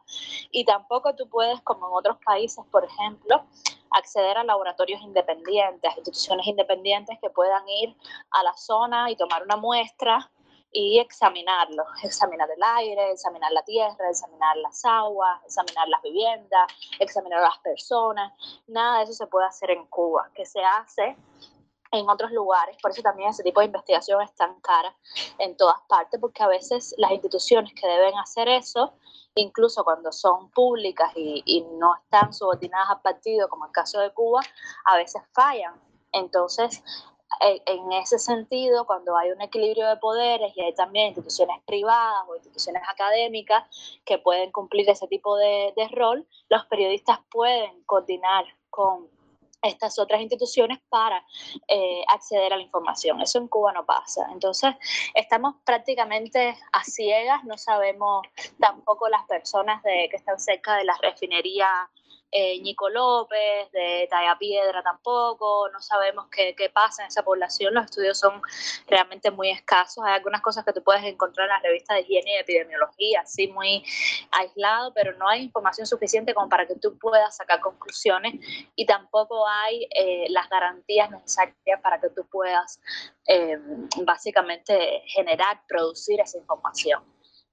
[0.51, 3.45] Y tampoco tú puedes, como en otros países, por ejemplo,
[3.91, 7.95] acceder a laboratorios independientes, instituciones independientes que puedan ir
[8.31, 10.31] a la zona y tomar una muestra
[10.71, 17.41] y examinarlo, examinar el aire, examinar la tierra, examinar las aguas, examinar las viviendas, examinar
[17.41, 18.33] las personas.
[18.67, 21.17] Nada de eso se puede hacer en Cuba, que se hace
[21.91, 24.95] en otros lugares, por eso también ese tipo de investigación es tan cara
[25.39, 28.93] en todas partes, porque a veces las instituciones que deben hacer eso,
[29.33, 34.13] incluso cuando son públicas y, y no están subordinadas al partido, como el caso de
[34.13, 34.41] Cuba,
[34.85, 35.81] a veces fallan.
[36.11, 36.83] Entonces,
[37.41, 42.35] en ese sentido, cuando hay un equilibrio de poderes y hay también instituciones privadas o
[42.35, 43.63] instituciones académicas
[44.03, 49.07] que pueden cumplir ese tipo de, rol, los periodistas pueden coordinar con
[49.61, 51.23] estas otras instituciones para
[51.67, 53.21] eh, acceder a la información.
[53.21, 54.27] Eso en Cuba no pasa.
[54.31, 54.73] Entonces,
[55.13, 58.25] estamos prácticamente a ciegas, no sabemos
[58.59, 61.67] tampoco las personas de, que están cerca de la refinería
[62.31, 67.73] eh, Ñico López, de Talla Piedra tampoco, no sabemos qué, qué, pasa en esa población,
[67.73, 68.41] los estudios son
[68.87, 72.35] realmente muy escasos, hay algunas cosas que tú puedes encontrar en la revista de higiene
[72.35, 73.83] y epidemiología, así muy
[74.31, 78.35] aislado, pero no hay información suficiente como para que tú puedas sacar conclusiones
[78.75, 82.79] y tampoco hay eh, las garantías necesarias para que tú puedas
[83.25, 83.57] eh,
[84.03, 87.03] básicamente generar, producir esa información.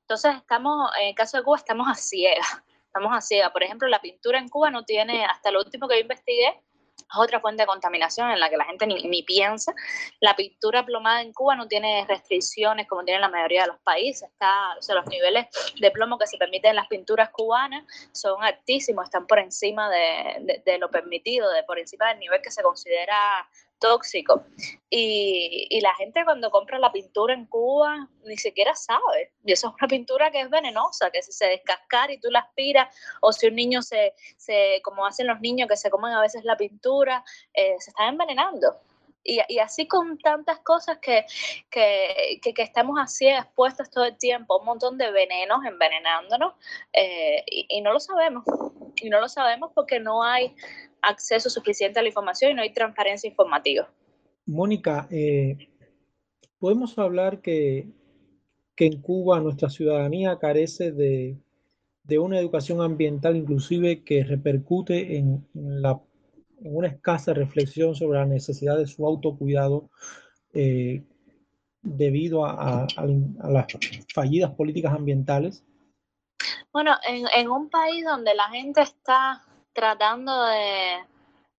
[0.02, 2.62] Entonces estamos, en el caso de Cuba, estamos a ciegas
[2.96, 3.38] estamos así.
[3.52, 7.18] Por ejemplo, la pintura en Cuba no tiene, hasta lo último que yo investigué, es
[7.18, 9.72] otra fuente de contaminación en la que la gente ni, piensa.
[10.20, 14.28] La pintura plomada en Cuba no tiene restricciones como tiene la mayoría de los países.
[14.30, 15.46] Está, o sea, los niveles
[15.78, 20.62] de plomo que se permiten en las pinturas cubanas son altísimos, están por encima de,
[20.64, 23.16] de lo permitido, de por encima del nivel que se considera
[23.78, 24.44] tóxico.
[24.90, 29.32] Y, y, la gente cuando compra la pintura en Cuba ni siquiera sabe.
[29.44, 32.40] Y eso es una pintura que es venenosa, que si se descascara y tú la
[32.40, 36.20] aspiras, o si un niño se, se como hacen los niños que se comen a
[36.20, 38.80] veces la pintura, eh, se están envenenando.
[39.28, 41.26] Y, y, así con tantas cosas que,
[41.68, 46.54] que, que, estamos así expuestos todo el tiempo, un montón de venenos envenenándonos,
[46.92, 48.44] eh, y no lo sabemos.
[49.02, 50.54] Y no lo sabemos porque no hay
[51.02, 53.88] acceso suficiente a la información y no hay transparencia informativa.
[54.46, 55.68] Mónica, eh,
[56.58, 57.88] podemos hablar que,
[58.74, 61.36] que, en Cuba nuestra ciudadanía carece de,
[62.04, 66.00] de, una educación ambiental inclusive que repercute en, la,
[66.60, 69.90] una escasa reflexión sobre la necesidad de su autocuidado
[70.54, 71.02] eh,
[71.82, 72.86] debido a,
[73.48, 73.66] las
[74.12, 75.64] fallidas políticas ambientales?
[76.72, 80.98] Bueno, en, en un país donde la gente está tratando de,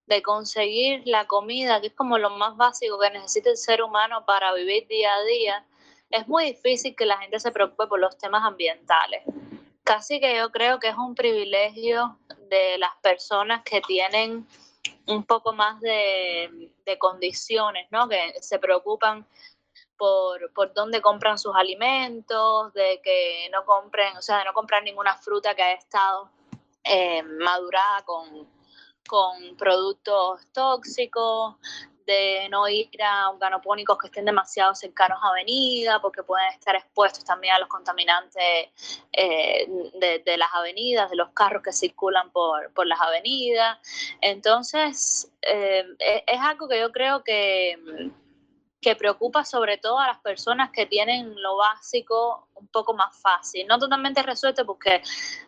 [0.06, 4.24] de, conseguir la comida, que es como lo más básico que necesita el ser humano
[4.24, 5.66] para vivir día a día,
[6.10, 9.22] es muy difícil que la gente se preocupe por los temas ambientales.
[9.84, 14.46] Casi que yo creo que es un privilegio de las personas que tienen
[15.06, 18.08] un poco más de, condiciones, ¿no?
[18.08, 19.26] Que se preocupan
[19.98, 24.82] por, por dónde compran sus alimentos, de que no compren, o sea, de no comprar
[24.82, 26.30] ninguna fruta que haya estado
[26.84, 28.48] eh, madurada con,
[29.06, 31.56] con productos tóxicos,
[32.08, 37.22] de no ir a organopónicos que estén demasiado cercanos a avenida, porque pueden estar expuestos
[37.22, 39.68] también a los contaminantes eh,
[40.24, 43.78] de, las avenidas, de los carros que circulan por, por las avenidas.
[44.22, 47.76] Entonces, eh, e, es algo que yo creo que
[48.80, 53.66] que preocupa sobre todo a las personas que tienen lo básico un poco más fácil,
[53.66, 55.02] no totalmente resuelto porque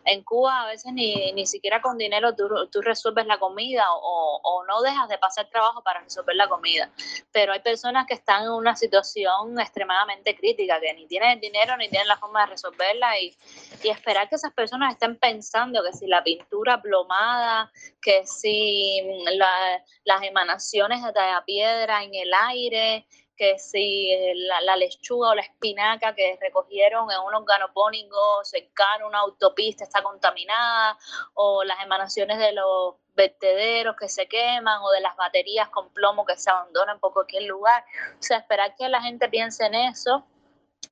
[0.05, 4.39] en Cuba a veces ni, ni siquiera con dinero tú, tú resuelves la comida o,
[4.43, 6.91] o, no dejas de pasar trabajo para resolver la comida,
[7.31, 11.75] pero hay personas que están en una situación extremadamente crítica, que ni tienen el dinero
[11.77, 13.35] ni tienen la forma de resolverla y,
[13.83, 17.71] y esperar que esas personas estén pensando que si la pintura plomada,
[18.01, 19.01] que si
[19.33, 21.11] la, las emanaciones de
[21.45, 27.33] piedra en el aire, que si la, lechuga o la espinaca que recogieron en un
[27.33, 30.97] organopónico cercano una autopista está contaminada,
[31.33, 36.25] o las emanaciones de los vertederos que se queman, o de las baterías con plomo
[36.25, 37.83] que se abandonan por cualquier lugar.
[38.13, 40.25] O sea, esperar que la gente piense en eso,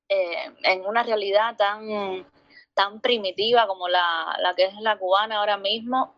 [0.08, 2.26] eh, en una realidad tan,
[2.74, 6.14] tan primitiva como la, la que es la cubana ahora mismo,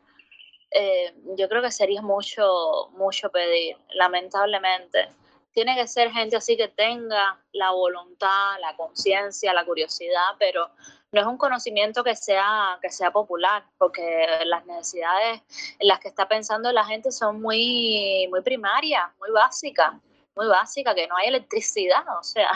[0.70, 5.10] eh, yo creo que sería mucho, mucho pedir, lamentablemente
[5.52, 10.70] tiene que ser gente así que tenga la voluntad, la conciencia, la curiosidad, pero
[11.12, 15.42] no es un conocimiento que sea, que sea popular, porque las necesidades
[15.78, 19.92] en las que está pensando la gente son muy, muy primarias, muy básicas
[20.34, 22.50] muy básicas, que no hay electricidad, o sea,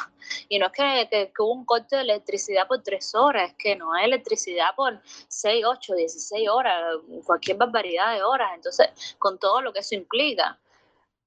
[0.48, 3.76] y no es que, que, hubo un corte de electricidad por tres horas, es que
[3.76, 9.61] no hay electricidad por seis, ocho, dieciséis horas, cualquier barbaridad de horas, entonces, con todo
[9.61, 10.59] lo que eso implica.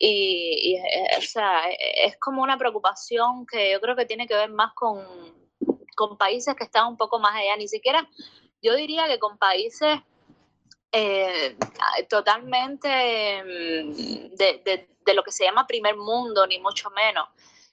[0.02, 4.50] Y, eh, o sea, es como una preocupación que yo creo que tiene que ver
[4.50, 5.06] más con,
[5.96, 8.08] con países que están un poco más allá, ni siquiera,
[8.62, 10.00] yo diría que con países
[10.94, 11.58] eh,
[12.10, 12.88] totalmente
[13.44, 17.28] mm, de, de, de, lo que se llama primer mundo, ni mucho menos.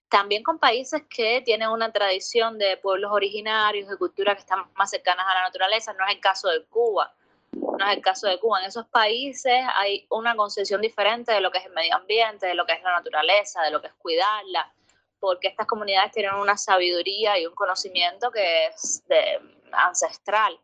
[0.08, 4.90] También con países que tienen una tradición de pueblos originarios, de culturas que están más
[4.90, 7.15] cercanas a la naturaleza, no es el caso de Cuba
[7.56, 8.60] no es el caso de Cuba.
[8.60, 12.54] En esos países hay una concepción diferente de lo que es el medio ambiente, de
[12.54, 14.72] lo que es la naturaleza, de lo que es cuidarla,
[15.18, 19.40] porque estas comunidades tienen una sabiduría y un conocimiento que es de,
[19.72, 20.58] ancestral.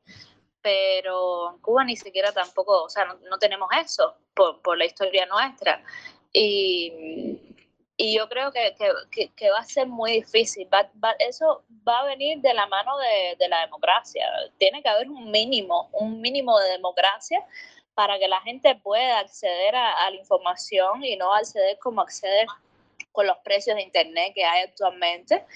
[0.61, 5.27] Pero en Cuba ni siquiera tampoco, o sea, no, tenemos eso por, por la historia
[5.27, 5.83] nuestra.
[6.33, 7.52] Y
[8.03, 8.75] y yo creo que,
[9.13, 10.69] que, que, va a ser muy difícil.
[10.75, 14.27] Va, eso va a venir de la mano de, de, la democracia.
[14.59, 17.47] Tiene que haber un mínimo, un mínimo de democracia
[17.95, 22.49] para que la gente pueda acceder a, la información y no acceder como acceder
[23.13, 25.47] con los precios de Internet que hay actualmente.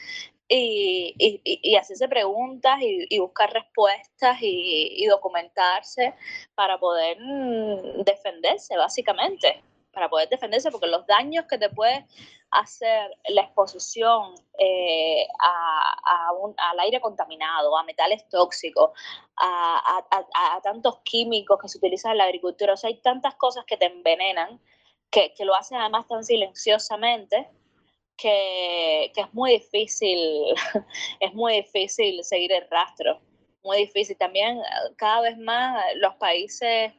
[0.48, 6.14] Y, y, y, hacerse preguntas y, buscar respuestas y, documentarse
[6.54, 9.64] para poder mm, defenderse, básicamente
[9.96, 12.04] para poder defenderse, porque los daños que te puede
[12.50, 16.32] hacer la exposición eh, a,
[16.70, 18.90] al aire contaminado, a metales tóxicos,
[19.38, 23.64] a, a, tantos químicos que se utilizan en la agricultura, o sea, hay tantas cosas
[23.64, 24.60] que te envenenan,
[25.10, 27.48] que, que lo hacen además tan silenciosamente,
[28.18, 30.20] que, que, es muy difícil,
[31.20, 33.18] es muy difícil seguir el rastro,
[33.64, 34.14] muy difícil.
[34.18, 34.60] También
[34.96, 36.92] cada vez más los países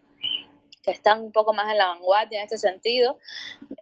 [0.88, 3.20] que están un poco más en la vanguardia en este sentido,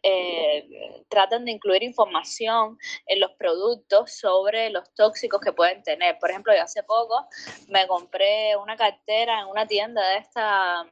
[0.02, 6.18] eh, tratan de incluir información en los productos sobre los tóxicos que pueden tener.
[6.18, 7.28] Por ejemplo, yo hace poco
[7.68, 10.90] me compré una cartera en una tienda de esta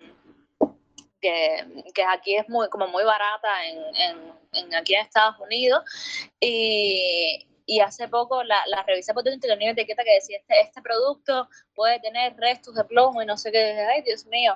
[1.19, 3.79] que, que, aquí es muy como muy barata en,
[4.53, 5.83] en, aquí en Estados Unidos
[6.39, 10.37] y, y hace poco la, la revisé por dentro y tenía una etiqueta que decía
[10.37, 14.55] este, este producto puede tener restos de plomo y no sé qué, ay Dios mío,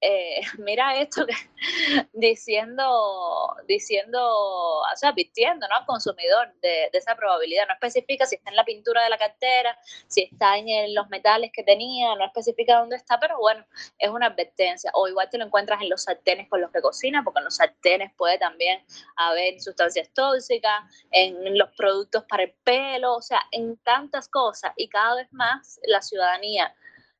[0.00, 1.34] eh, mira esto que
[2.12, 5.76] diciendo, diciendo, o sea, advirtiendo ¿no?
[5.76, 7.66] al consumidor de, esa probabilidad.
[7.66, 11.50] No especifica si está en la pintura de la cartera, si está en los metales
[11.52, 13.64] que tenía, no especifica dónde está, pero bueno,
[13.98, 14.90] es una advertencia.
[14.94, 17.56] O igual te lo encuentras en los sartenes con los que cocina, porque en los
[17.56, 18.82] sartenes puede también
[19.16, 24.72] haber sustancias tóxicas, en los productos para el pelo, o sea, en tantas cosas.
[24.76, 26.74] Y cada vez más la ciudadanía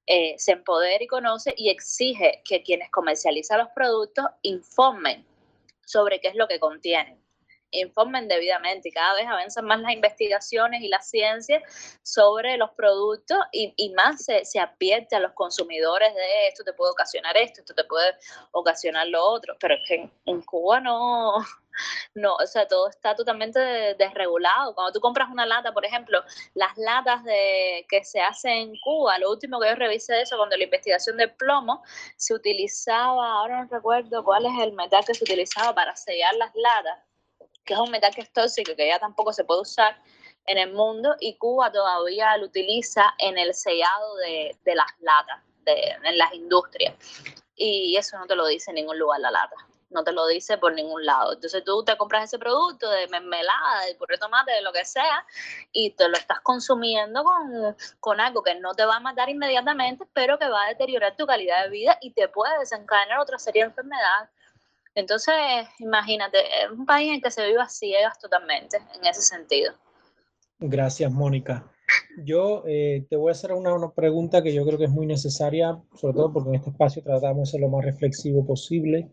[0.07, 5.27] eh, se empodera y conoce y exige que quienes comercializan los productos informen
[5.85, 7.19] sobre qué es lo que contienen.
[7.81, 11.63] Informen debidamente y cada vez avanzan más las investigaciones y la ciencia
[12.03, 16.73] sobre los productos y, y más se, se, advierte a los consumidores de esto te
[16.73, 18.15] puede ocasionar esto, esto te puede
[18.53, 21.39] ocasionar lo otro, pero es que en Cuba no,
[22.15, 23.59] no, o sea, todo está totalmente
[23.99, 24.75] desregulado.
[24.75, 26.23] Cuando tú compras una lata, por ejemplo,
[26.55, 30.37] las latas de, que se hacen en Cuba, lo último que yo revisé de eso,
[30.37, 31.83] cuando la investigación del plomo,
[32.17, 36.55] se utilizaba, ahora no recuerdo cuál es el metal que se utilizaba para sellar las
[36.55, 36.99] latas,
[37.67, 40.01] que es un metal que es tóxico, que ya tampoco se puede usar
[40.47, 45.43] en el mundo, y Cuba todavía lo utiliza en el sellado de, de las latas,
[45.65, 46.95] de, en las industrias.
[47.57, 49.57] Y eso no te lo dice en ningún lugar la lata
[49.91, 51.33] no te lo dice por ningún lado.
[51.33, 54.85] Entonces tú te compras ese producto de mermelada, de puré de tomate, de lo que
[54.85, 55.25] sea,
[55.73, 60.07] y te lo estás consumiendo con, con, algo que no te va a matar inmediatamente,
[60.13, 63.63] pero que va a deteriorar tu calidad de vida y te puede desencadenar otra serie
[63.63, 64.31] de enfermedades.
[64.97, 65.35] Entonces,
[65.79, 69.75] imagínate, es un país en que se vive ciegas totalmente, en ese sentido.
[70.59, 71.71] Gracias, Mónica.
[72.25, 75.79] Yo eh, te voy a hacer una, pregunta que yo creo que es muy necesaria,
[75.95, 79.11] sobre todo porque en este espacio tratamos de ser lo más reflexivo posible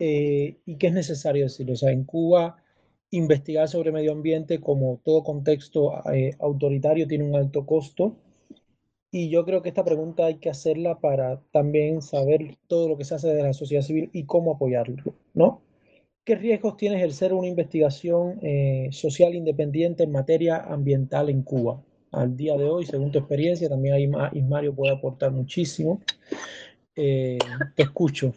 [0.00, 1.70] eh, y qué es necesario decir.
[1.70, 2.56] O sea, en Cuba
[3.10, 8.16] investigar sobre medio ambiente, como todo contexto eh, autoritario, tiene un alto costo.
[9.14, 13.04] Y yo creo que esta pregunta hay que hacerla para también saber todo lo que
[13.04, 15.60] se hace desde la sociedad civil y cómo apoyarlo, ¿no?
[16.24, 21.82] ¿Qué riesgos tiene ejercer una investigación eh, social independiente en materia ambiental en Cuba?
[22.10, 26.00] Al día de hoy, según tu experiencia, también ahí Ismario puede aportar muchísimo.
[26.94, 27.38] te
[27.76, 28.32] escucho.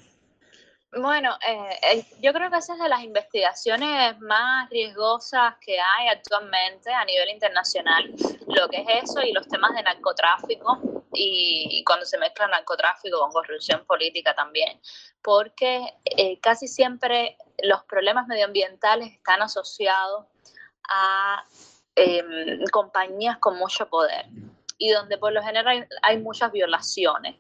[0.98, 6.08] Bueno, eh, eh, yo creo que esa es de las investigaciones más riesgosas que hay
[6.08, 8.14] actualmente a nivel internacional,
[8.48, 10.80] lo que es eso y los temas de narcotráfico
[11.14, 14.80] y, cuando se mezcla narcotráfico con corrupción política también,
[15.22, 20.28] porque eh, casi siempre los problemas medioambientales están asociados
[20.89, 21.43] a
[21.96, 24.28] em, compañías con mucho poder
[24.78, 27.36] y donde por lo general hay muchas violaciones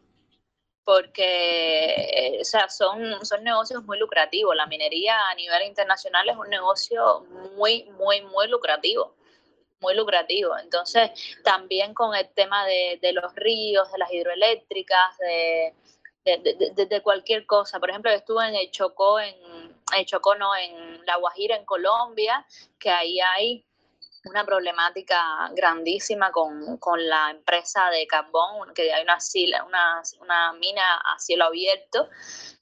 [0.85, 4.55] porque o sea, son, son negocios muy lucrativos.
[4.55, 7.25] La minería a nivel internacional es un negocio
[7.57, 9.15] muy, muy, muy lucrativo
[9.81, 10.57] muy lucrativo.
[10.57, 11.11] Entonces,
[11.43, 15.73] también con el tema de, de los ríos, de las hidroeléctricas, de,
[16.25, 17.79] de, de, cualquier cosa.
[17.79, 19.35] Por ejemplo, estuve en el Chocó, en,
[19.95, 22.45] el Chocó no, en La Guajira, en Colombia,
[22.79, 23.63] que ahí hay
[24.25, 29.17] una problemática grandísima con, con, la empresa de carbón, que hay una,
[29.65, 32.09] una, una mina a cielo abierto,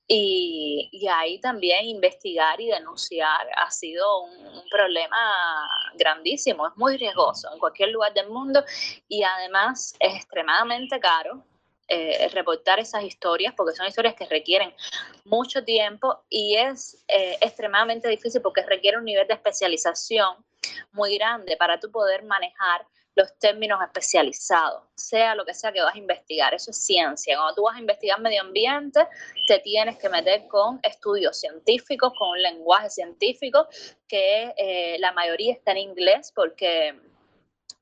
[0.05, 5.17] y, y, ahí también investigar y denunciar ha sido un, problema
[5.95, 8.63] grandísimo, es muy riesgoso en cualquier lugar del mundo
[9.07, 11.43] y además es extremadamente caro.
[11.89, 14.73] Eh, reportar esas historias porque son historias que requieren
[15.25, 20.37] mucho tiempo y es eh, extremadamente difícil porque requiere un nivel de especialización
[20.91, 22.85] muy grande para tú poder manejar
[23.15, 26.53] los términos especializados, sea lo que sea que vas a investigar.
[26.53, 27.37] Eso es ciencia.
[27.37, 29.07] Cuando tú vas a investigar medio ambiente,
[29.47, 33.67] te tienes que meter con estudios científicos, con un lenguaje científico,
[34.07, 36.99] que eh, la mayoría está en inglés porque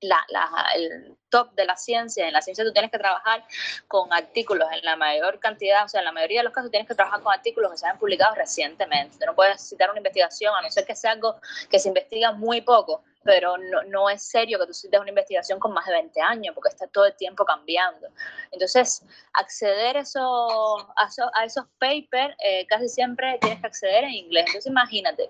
[0.01, 3.45] la, la, el top de la ciencia, en la ciencia tú tienes que trabajar
[3.87, 6.87] con artículos en la mayor cantidad, o sea, en la mayoría de los casos tienes
[6.87, 9.17] que trabajar con artículos que se han publicado recientemente.
[9.19, 11.39] Tú no puedes citar una investigación, a no ser que sea algo
[11.69, 15.59] que se investiga muy poco, pero no, no es serio que tú cites una investigación
[15.59, 18.07] con más de 20 años, porque está todo el tiempo cambiando.
[18.51, 24.45] Entonces, acceder eso, a, a esos papers, eh, casi siempre tienes que acceder en inglés.
[24.47, 25.29] Entonces, imagínate,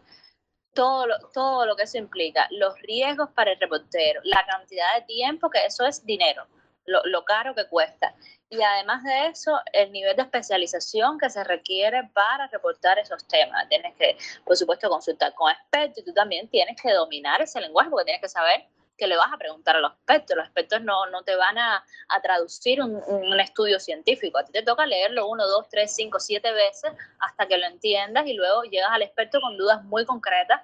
[0.74, 5.02] todo lo, todo lo que eso implica, los riesgos para el reportero, la cantidad de
[5.04, 6.48] tiempo, que eso es dinero,
[6.86, 8.16] lo, lo, caro que cuesta.
[8.50, 13.68] Y además de eso, el nivel de especialización que se requiere para reportar esos temas.
[13.70, 17.90] Tienes que, por supuesto, consultar con expertos y tú también tienes que dominar ese lenguaje
[17.90, 18.66] porque tienes que saber
[18.98, 20.38] que le vas a preguntar a los expertos.
[20.38, 24.38] Los expertos no, no te van a, a traducir un, un, estudio científico.
[24.38, 28.28] A ti te toca leerlo uno, dos, tres, cinco, siete veces hasta que lo entiendas
[28.28, 30.62] y luego llegas al experto con dudas muy concretas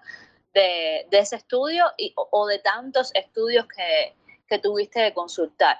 [0.54, 4.16] de, de ese estudio y, o, de tantos estudios que,
[4.48, 5.80] que tuviste que consultar.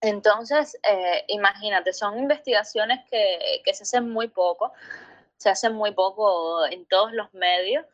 [0.00, 4.72] Entonces, eh, imagínate, son investigaciones que, que se hacen muy poco,
[5.36, 7.84] se hacen muy poco en todos los medios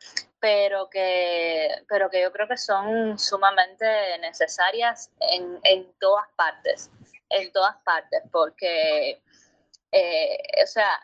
[0.45, 3.87] pero que, pero que yo creo que son sumamente
[4.19, 6.91] necesarias en, en todas partes,
[7.31, 9.23] en todas partes, porque,
[9.91, 11.01] eh, o sea,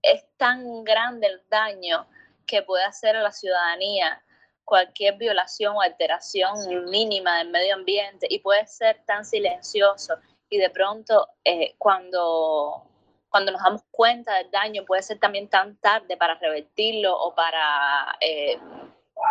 [0.00, 2.06] es tan grande el daño
[2.46, 4.22] que puede hacer a la ciudadanía
[4.64, 10.14] cualquier violación o alteración mínima del medio ambiente y puede ser tan silencioso
[10.48, 12.91] y de pronto eh, cuando
[13.32, 18.16] cuando nos damos cuenta del daño puede ser también tan tarde para revertirlo o para,
[18.20, 18.60] eh,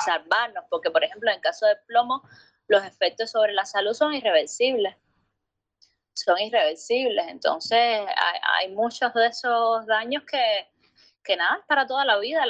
[0.03, 2.23] salvarnos, porque por ejemplo en caso de plomo,
[2.67, 4.95] los efectos sobre la salud son irreversibles.
[6.13, 7.27] Son irreversibles.
[7.27, 8.05] Entonces
[8.59, 10.67] hay, muchos de esos daños que,
[11.23, 12.43] que nada, para toda la vida.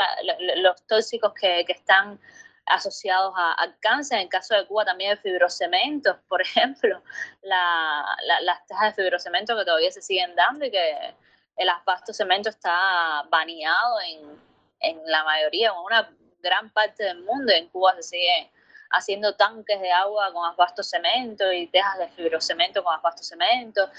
[0.56, 2.20] los tóxicos que, que están
[2.66, 4.20] asociados al cáncer.
[4.20, 7.02] En caso de Cuba también el fibrocemento, por ejemplo,
[7.42, 11.16] las tejas de fibrocemento que todavía se siguen dando y que
[11.62, 14.42] el asbasto cemento está baneado en,
[14.80, 16.10] en la mayoría, en una
[16.40, 17.52] gran parte del mundo.
[17.54, 18.52] En Cuba se sigue
[18.90, 23.90] haciendo tanques de agua con asbasto cemento y tejas de fibrocemento con asbasto cemento.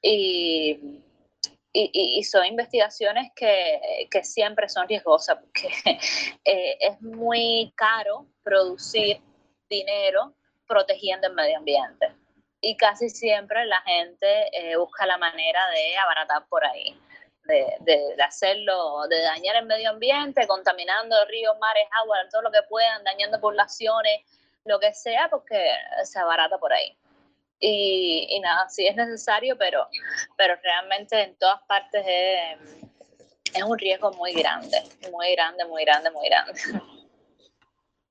[0.00, 1.02] Y
[1.72, 5.68] y, son investigaciones que, que, siempre son riesgosas porque
[6.44, 9.20] eh, es muy caro producir
[9.68, 10.34] dinero
[10.66, 12.14] protegiendo el medio ambiente.
[12.60, 16.98] Y casi siempre la gente eh, busca la manera de abaratar por ahí,
[17.48, 22.62] de, de, hacerlo, de dañar el medio ambiente, contaminando ríos, mares, agua, todo lo que
[22.68, 24.20] puedan, dañando poblaciones,
[24.64, 25.72] lo que sea, porque
[26.04, 26.96] se abarata por ahí.
[27.60, 29.88] Y, nada, sí es necesario, pero,
[30.36, 34.76] pero realmente en todas partes es, es un riesgo muy grande,
[35.10, 36.52] muy grande, muy grande, muy grande.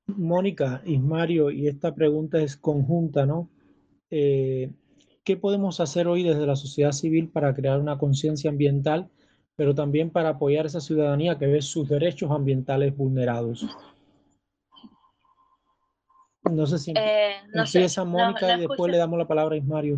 [0.07, 3.49] Mónica, Ismario, y esta pregunta es conjunta, ¿no?
[4.09, 4.71] Eh,
[5.23, 9.09] ¿Qué podemos hacer hoy desde la sociedad civil para crear una conciencia ambiental,
[9.58, 13.66] pero también para apoyar a esa ciudadanía que ve sus derechos ambientales vulnerados?
[16.43, 19.97] No sé si eh, empieza Mónica y después le damos la palabra a Ismario.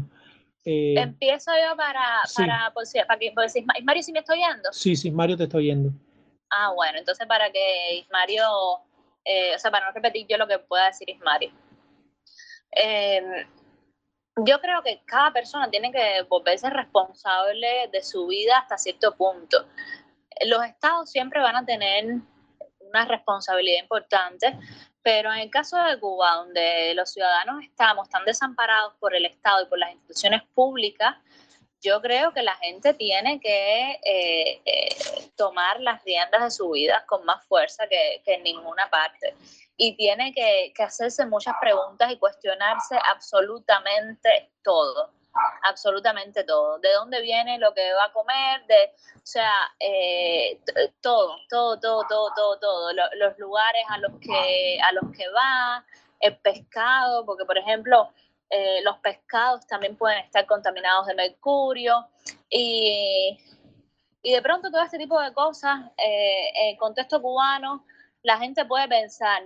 [0.66, 3.34] Eh, Empiezo yo para, para, por, para que,
[3.78, 4.70] Ismario sí me estoy oyendo.
[4.72, 5.92] Sí, sí, Ismario te estoy oyendo.
[6.50, 8.44] Ah, bueno, entonces para que Ismario,
[9.26, 11.52] eh, o sea, para no repetir yo lo que pueda decir Ismario.
[12.72, 13.46] Em,
[14.46, 19.66] yo creo que cada persona tiene que volverse responsable de su vida hasta cierto punto.
[20.46, 22.06] Los estados siempre van a tener
[22.80, 24.58] una responsabilidad importante,
[25.02, 29.64] pero en el caso de Cuba, donde los ciudadanos estamos tan desamparados por el Estado
[29.64, 31.16] y por las instituciones públicas,
[31.82, 34.96] yo creo que la gente tiene que eh, eh,
[35.36, 39.36] tomar las riendas de su vida con más fuerza que, en ninguna parte.
[39.78, 45.12] Y tiene que, que hacerse muchas preguntas y cuestionarse absolutamente todo
[45.64, 46.80] absolutamente todo.
[46.80, 48.66] ¿De dónde viene lo que va a comer?
[48.66, 50.60] De, o sea, eh,
[51.02, 52.94] todo, todo, todo, todo, todo, todo.
[52.94, 55.86] Los, lugares a los que a los que va,
[56.20, 58.10] el pescado, porque por ejemplo
[58.50, 62.08] eh, los pescados también pueden estar contaminados de mercurio
[62.50, 63.38] y,
[64.22, 67.86] y de pronto todo este tipo de cosas eh, en contexto cubano
[68.24, 69.44] la gente puede pensar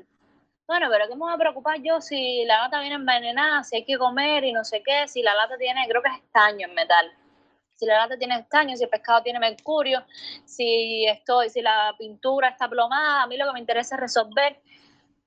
[0.66, 3.86] bueno, pero ¿qué me voy a preocupar yo si la lata viene envenenada, si hay
[3.86, 6.74] que comer y no sé qué, si la lata tiene, creo que es estaño en
[6.74, 7.12] metal,
[7.76, 10.06] si la lata tiene estaño, si el pescado tiene mercurio,
[10.45, 14.62] si estoy, si la pintura está plomada, a mí lo que me interesa es resolver.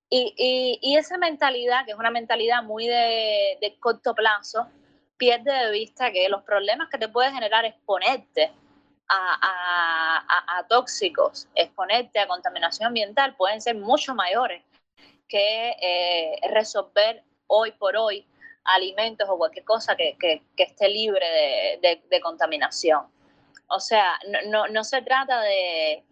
[0.09, 4.69] Y, y, esa mentalidad, que es una mentalidad muy de, de corto plazo,
[5.17, 8.53] pierde de vista que los problemas que te puede generar exponerte
[9.09, 14.63] a, a, a, tóxicos, exponerte a contaminación ambiental pueden ser mucho mayores
[15.29, 18.27] que eh, resolver hoy por hoy
[18.65, 21.27] alimentos o cualquier cosa que, que, esté libre
[21.81, 23.07] de, de, contaminación.
[23.69, 26.05] O sea, no, no, se trata de,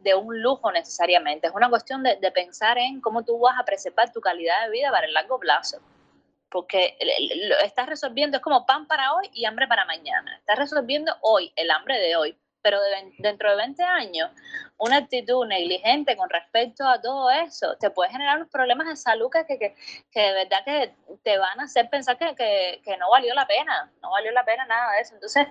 [0.00, 4.12] de, un lujo necesariamente, es una cuestión de, pensar en cómo tú vas a preservar
[4.12, 5.78] tu calidad de vida para el largo plazo.
[6.50, 6.96] Porque
[7.48, 10.36] lo estás resolviendo, es como pan para hoy y hambre para mañana.
[10.38, 12.80] Estás resolviendo hoy, el hambre de hoy, pero
[13.18, 14.30] dentro de 20 años,
[14.78, 19.28] una actitud negligente con respecto a todo eso te puede generar unos problemas de salud
[19.30, 19.74] que, que,
[20.10, 22.34] que de verdad que te van a hacer pensar que,
[22.82, 25.14] que, no valió la pena, no valió la pena nada de eso.
[25.14, 25.46] Entonces,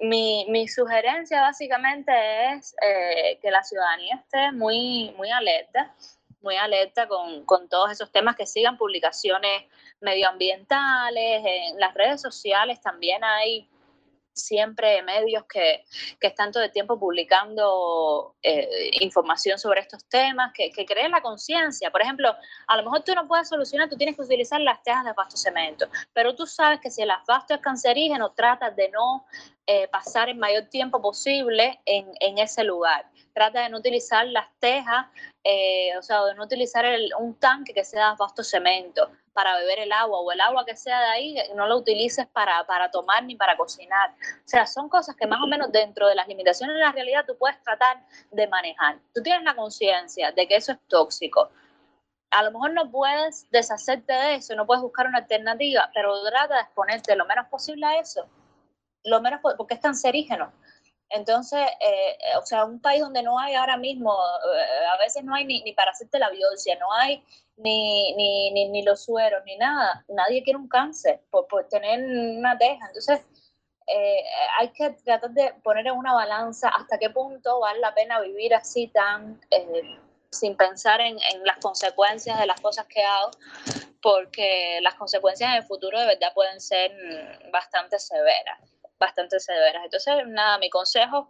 [0.00, 2.12] mi, mi sugerencia básicamente
[2.54, 5.94] es eh, que la ciudadanía esté muy, muy alerta
[6.40, 9.64] muy alerta con, con, todos esos temas, que sigan publicaciones
[10.00, 13.68] medioambientales, en las redes sociales también hay
[14.38, 15.84] siempre medios que,
[16.20, 21.20] que están todo el tiempo publicando eh, información sobre estos temas, que, que creen la
[21.20, 21.90] conciencia.
[21.90, 22.34] Por ejemplo,
[22.66, 25.88] a lo mejor tú no puedes solucionar, tú tienes que utilizar las tejas de cemento,
[26.12, 29.26] pero tú sabes que si el asbasto es cancerígeno, trata de no
[29.66, 33.06] eh, pasar el mayor tiempo posible en, en ese lugar
[33.38, 35.06] trata de no utilizar las tejas,
[35.44, 36.84] eh, o sea, de no utilizar
[37.20, 40.98] un tanque que sea de cemento para beber el agua o el agua que sea
[40.98, 44.10] de ahí, no lo utilices para, para tomar ni para cocinar.
[44.10, 47.24] O sea, son cosas que más o menos dentro de las limitaciones de la realidad
[47.24, 48.98] tú puedes tratar de manejar.
[49.14, 51.50] Tú tienes la conciencia de que eso es tóxico.
[52.32, 56.56] A lo mejor no puedes deshacerte de eso, no puedes buscar una alternativa, pero trata
[56.56, 58.26] de exponerte lo menos posible a eso,
[59.04, 60.52] lo menos porque es cancerígeno
[61.10, 65.32] Entonces, eh, o sea, un país donde no hay ahora mismo, eh, a veces no
[65.32, 67.22] hay ni, ni, para hacerte la biopsia, no hay
[67.58, 70.04] ni, ni, ni, ni, los sueros, ni nada.
[70.08, 72.86] Nadie quiere un cáncer por, por tener una teja.
[72.86, 73.20] Entonces,
[73.86, 74.24] eh,
[74.58, 78.54] hay que tratar de poner en una balanza hasta qué punto vale la pena vivir
[78.54, 79.98] así tan eh,
[80.30, 83.30] sin pensar en, en, las consecuencias de las cosas que hago,
[84.02, 86.92] porque las consecuencias en el futuro de verdad pueden ser
[87.50, 88.60] bastante severas,
[88.98, 89.84] bastante severas.
[89.84, 91.28] Entonces, nada, mi consejo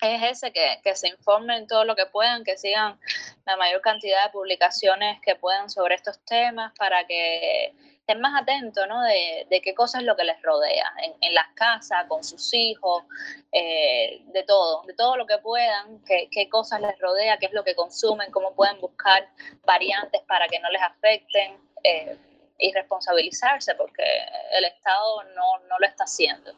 [0.00, 2.98] es ese, que, que, se informen todo lo que puedan, que sigan
[3.46, 7.74] la mayor cantidad de publicaciones que puedan sobre estos temas para que
[8.08, 9.02] estén más atentos ¿no?
[9.02, 12.54] de, de, qué cosas es lo que les rodea, en, en las casas, con sus
[12.54, 13.04] hijos,
[13.52, 17.52] eh, de todo, de todo lo que puedan, qué, qué, cosas les rodea, qué es
[17.52, 19.28] lo que consumen, cómo pueden buscar
[19.64, 22.16] variantes para que no les afecten eh,
[22.58, 24.04] y responsabilizarse, porque
[24.52, 26.52] el Estado no, no lo está haciendo.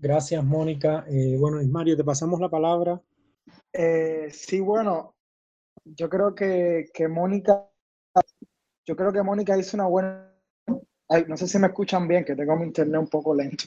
[0.00, 1.04] Gracias, Mónica.
[1.08, 3.02] Eh, bueno, Mario, te pasamos la palabra.
[3.72, 5.16] Eh, sí, bueno,
[5.84, 7.68] yo creo que, que Mónica,
[8.86, 10.32] yo creo que Mónica hizo una buena.
[11.08, 13.64] Ay, no sé si me escuchan bien, que tengo mi internet un poco lento.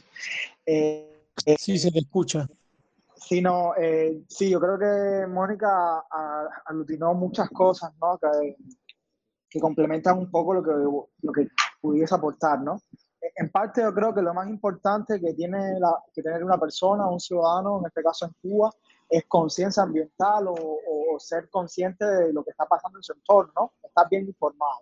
[0.65, 1.27] Eh,
[1.57, 2.47] sí, se te escucha.
[3.15, 6.05] Sí, no, eh, sí, yo creo que Mónica
[6.65, 8.17] aglutinó muchas cosas, ¿no?
[8.17, 8.55] Que,
[9.49, 10.71] que complementan un poco lo que,
[11.21, 11.49] lo que
[11.81, 12.81] pudiese aportar, ¿no?
[13.35, 17.07] En parte yo creo que lo más importante que tiene la, que tener una persona,
[17.07, 18.71] un ciudadano, en este caso en Cuba,
[19.09, 20.79] es conciencia ambiental o,
[21.19, 23.73] ser consciente de lo que está pasando en su entorno, ¿no?
[23.83, 24.79] estar bien informado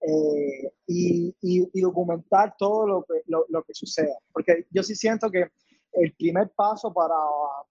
[0.00, 4.16] eh, y, y, y, documentar todo lo que, lo, que suceda.
[4.32, 5.46] Porque yo sí siento que
[5.92, 7.14] el primer paso para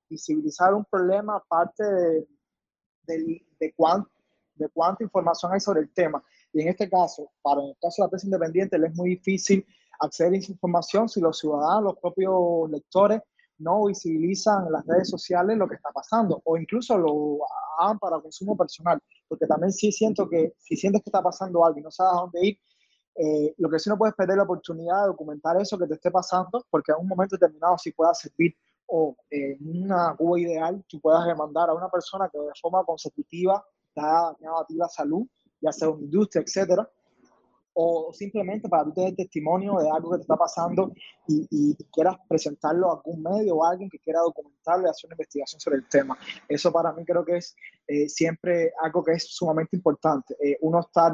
[0.08, 2.28] visibilizar un problema parte de,
[3.08, 6.24] de, de cuánta información hay sobre el tema.
[6.54, 9.66] Y en este caso, para el caso de la prensa independiente, le es muy difícil
[10.00, 13.22] acceder a esa información si los ciudadanos, los propios lectores,
[13.58, 17.40] no visibilizan en las redes sociales lo que está pasando o incluso lo
[17.78, 19.00] hagan para consumo personal.
[19.28, 22.22] Porque también sí siento que si sientes que está pasando algo y no sabes a
[22.22, 22.60] dónde ir,
[23.16, 26.10] eh, lo que sí no puedes perder la oportunidad de documentar eso que te esté
[26.10, 28.56] pasando, porque en un momento determinado sí pueda servir
[28.88, 32.84] o en eh, una Cuba ideal tú puedas demandar a una persona que de forma
[32.84, 35.28] consecutiva te ha dañado a ti la salud,
[35.62, 36.90] ya sea una industria, etcétera,
[37.74, 40.92] o simplemente para tú tener testimonio de algo que te está pasando
[41.28, 45.08] y, y, quieras presentarlo a algún medio o a alguien que quiera documentarlo y hacer
[45.08, 46.18] una investigación sobre el tema.
[46.48, 47.56] Eso para mí creo que es
[47.88, 50.36] eh, siempre algo que es sumamente importante.
[50.44, 51.14] Eh, uno estar,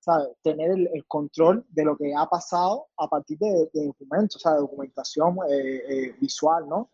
[0.00, 0.26] ¿sabe?
[0.42, 4.38] tener el, el, control de lo que ha pasado a partir de, de documentos, o
[4.40, 6.90] sea, de documentación eh, visual, ¿no?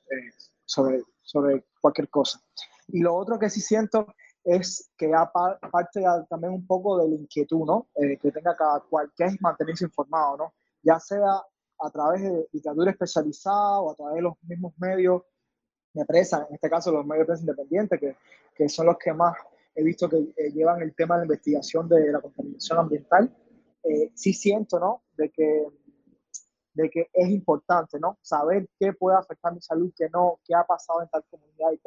[0.64, 2.40] sobre, sobre cualquier cosa.
[2.88, 4.14] Y lo otro que sí siento
[4.44, 7.88] es que aparte también un poco de la inquietud, ¿no?
[7.94, 10.54] Eh, que tenga cada cual, que es mantenerse informado, ¿no?
[10.82, 11.42] Ya sea
[11.80, 15.22] a través de literatura especializada o a través de los mismos medios
[15.92, 18.16] de prensa, en este caso los medios de prensa independientes, que,
[18.54, 19.34] que son los que más
[19.74, 23.34] he visto que eh, llevan el tema de investigación de la contaminación ambiental.
[23.82, 25.02] Eh, sí siento, ¿no?
[25.16, 25.66] De que
[26.74, 28.18] de que es importante, ¿no?
[28.20, 31.78] Saber qué puede afectar mi salud, qué no, qué ha pasado en tal comunidad y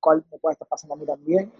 [0.00, 1.52] cuál, me puede estar pasando a mí también.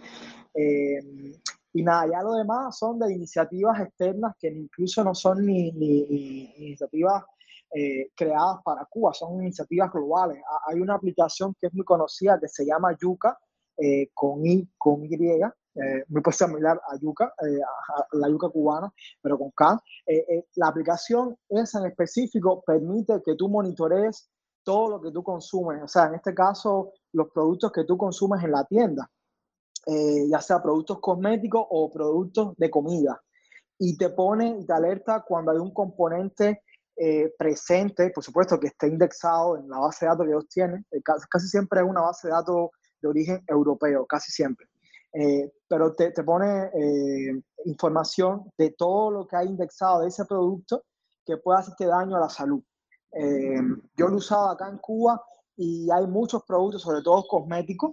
[0.55, 1.39] Eh,
[1.72, 6.07] y nada, ya lo demás son de iniciativas externas que incluso no son ni, ni,
[6.07, 7.24] ni iniciativas
[7.70, 10.43] eh, creadas para Cuba, son iniciativas globales.
[10.66, 13.39] Hay una aplicación que es muy conocida que se llama Yuca,
[13.76, 15.16] eh, con, I, con Y,
[15.78, 19.80] eh, muy similar a yuca, eh, a, la yuca cubana, pero con K.
[20.06, 24.28] Eh, eh, la aplicación esa en específico permite que tú monitorees
[24.64, 28.42] todo lo que tú consumes, o sea, en este caso, los productos que tú consumes
[28.44, 29.10] en la tienda,
[29.86, 33.22] eh, ya sea productos cosméticos o productos de comida.
[33.78, 36.62] Y te pone, te alerta cuando hay un componente
[37.38, 40.84] presente, por supuesto que esté indexado en la base de datos que ellos tienen,
[41.30, 42.70] casi siempre es una base de datos
[43.00, 44.66] de origen europeo, casi siempre.
[45.12, 50.24] Eh, pero te, te pone eh, información de todo lo que hay indexado de ese
[50.24, 50.84] producto
[51.24, 52.62] que puede hacerte daño a la salud.
[53.12, 53.61] Eh,
[53.96, 55.22] yo lo he usado acá en Cuba
[55.56, 57.92] y hay muchos productos, sobre todo cosméticos,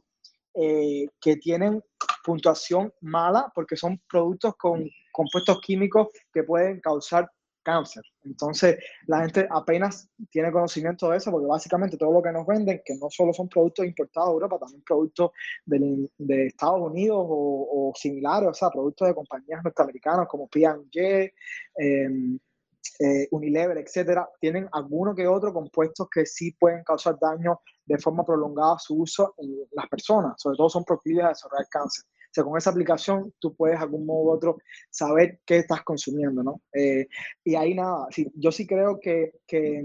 [0.53, 1.83] eh, que tienen
[2.23, 7.29] puntuación mala porque son productos con compuestos químicos que pueden causar
[7.65, 8.03] cáncer.
[8.23, 12.81] Entonces, la gente apenas tiene conocimiento de eso, porque básicamente todo lo que nos venden,
[12.85, 15.31] que no solo son productos importados de Europa, también productos
[15.65, 21.33] de, Estados Unidos o, similares, o sea, productos de compañías norteamericanas como P&G,
[21.77, 22.09] eh,
[22.99, 28.23] eh, Unilever, etcétera, tienen alguno que otro compuestos que sí pueden causar daño de forma
[28.23, 32.05] prolongada a su uso en las personas, sobre todo son proclives a desarrollar cáncer
[32.35, 34.57] sea, con esa aplicación tú puedes de algún modo u otro
[34.89, 36.61] saber qué estás consumiendo, ¿no?
[36.73, 37.07] Eh,
[37.43, 39.83] y ahí nada, sí, yo sí creo que, que,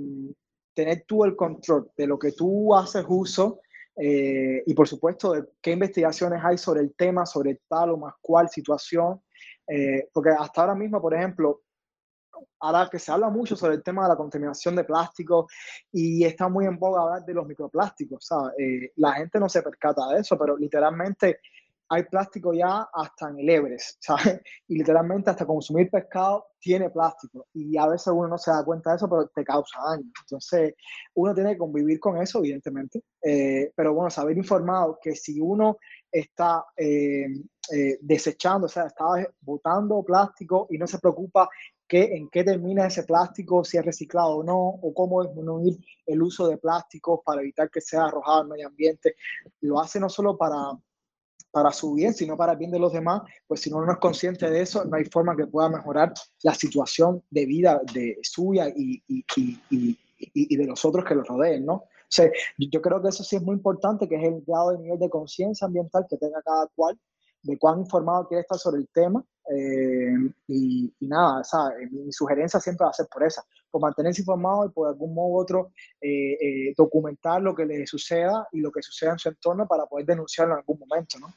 [0.74, 3.61] tener tú el control de lo que tú haces uso
[3.96, 8.48] eh, y por supuesto qué investigaciones hay sobre el tema, sobre tal o más cual
[8.48, 9.20] situación,
[9.66, 11.62] eh, porque hasta ahora mismo, por ejemplo,
[12.61, 15.48] ahora que se habla mucho sobre el tema de la contaminación de plástico
[15.92, 18.28] y está muy en boga hablar de los microplásticos,
[18.59, 21.40] eh, la gente no se percata de eso, pero literalmente
[21.93, 24.41] hay plástico ya hasta en el Everest, ¿sabes?
[24.68, 27.49] Y literalmente hasta consumir pescado tiene plástico.
[27.53, 30.09] Y a veces uno no se da cuenta de eso, pero te causa daño.
[30.22, 30.74] Entonces,
[31.14, 33.03] uno tiene que convivir con eso, evidentemente.
[33.22, 35.78] Eh, pero bueno, saber informado que si uno
[36.12, 37.26] está eh,
[37.72, 39.05] eh, desechando, o sea, está
[39.41, 41.49] botando plástico y no se preocupa
[41.88, 45.76] que, en qué termina ese plástico, si es reciclado o no, o cómo disminuir
[46.07, 49.16] el uso de plásticos para evitar que sea arrojado al medio ambiente.
[49.62, 50.57] Lo hace no solo para
[51.51, 53.98] para su bien, sino para el bien de los demás, pues si uno no es
[53.98, 58.68] consciente de eso, no hay forma que pueda mejorar la situación de vida de suya
[58.68, 59.24] y, y,
[59.70, 61.74] y, y de los otros que los rodeen, ¿no?
[62.11, 62.28] O sea,
[62.59, 65.09] yo creo que eso sí es muy importante, que es el grado de nivel de
[65.09, 66.98] conciencia ambiental que tenga cada cual,
[67.43, 69.24] de cuán informado quiere estar sobre el tema.
[69.53, 70.14] Eh,
[70.47, 71.43] y, nada,
[71.91, 75.28] mi, sugerencia siempre va a ser por esa, por mantenerse informado y por algún modo
[75.28, 79.28] u otro eh, eh, documentar lo que le suceda y lo que suceda en su
[79.28, 81.34] entorno para poder denunciarlo en algún momento, ¿no?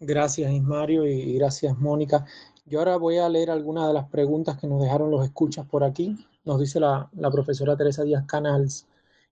[0.00, 2.24] Gracias Ismario y gracias Mónica.
[2.66, 5.82] Yo ahora voy a leer algunas de las preguntas que nos dejaron los escuchas por
[5.82, 6.16] aquí.
[6.44, 8.86] Nos dice la, la profesora Teresa Díaz Canals.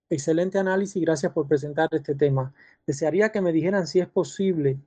[0.09, 2.53] Excelente análisis y gracias por presentar este tema.
[2.85, 4.79] Desearía que me dijeran si es posible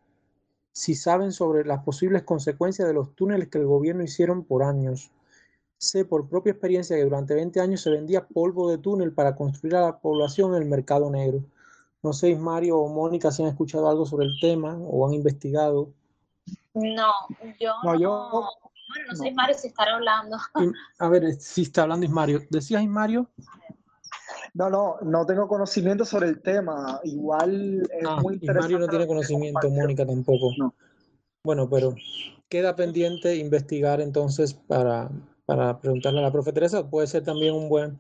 [0.73, 5.11] si saben sobre las posibles consecuencias de los túneles que el gobierno hicieron por años.
[5.77, 9.77] Sé por propia experiencia que durante 20 años se vendía polvo de túnel para construir
[9.77, 11.45] a la población en el mercado negro.
[12.03, 15.91] No sé, Mario o Mónica, si han escuchado algo sobre el tema o han investigado.
[16.75, 17.13] No,
[17.61, 17.99] yo no.
[17.99, 18.49] Yo,
[18.89, 20.37] bueno, no sé, Ismario, si estará hablando.
[20.99, 22.41] A ver, si está hablando Ismario.
[22.51, 23.29] ¿Decías, Ismario?
[24.55, 27.01] No, no, no tengo conocimiento sobre el tema.
[27.05, 28.61] Igual es ah, muy interesante.
[28.61, 30.51] Mario no tiene conocimiento, Mónica tampoco.
[30.59, 30.75] No.
[31.45, 31.95] Bueno, pero
[32.49, 35.11] queda pendiente investigar entonces para,
[35.47, 36.89] para preguntarle a la profe Teresa.
[36.89, 37.99] Puede ser también un buen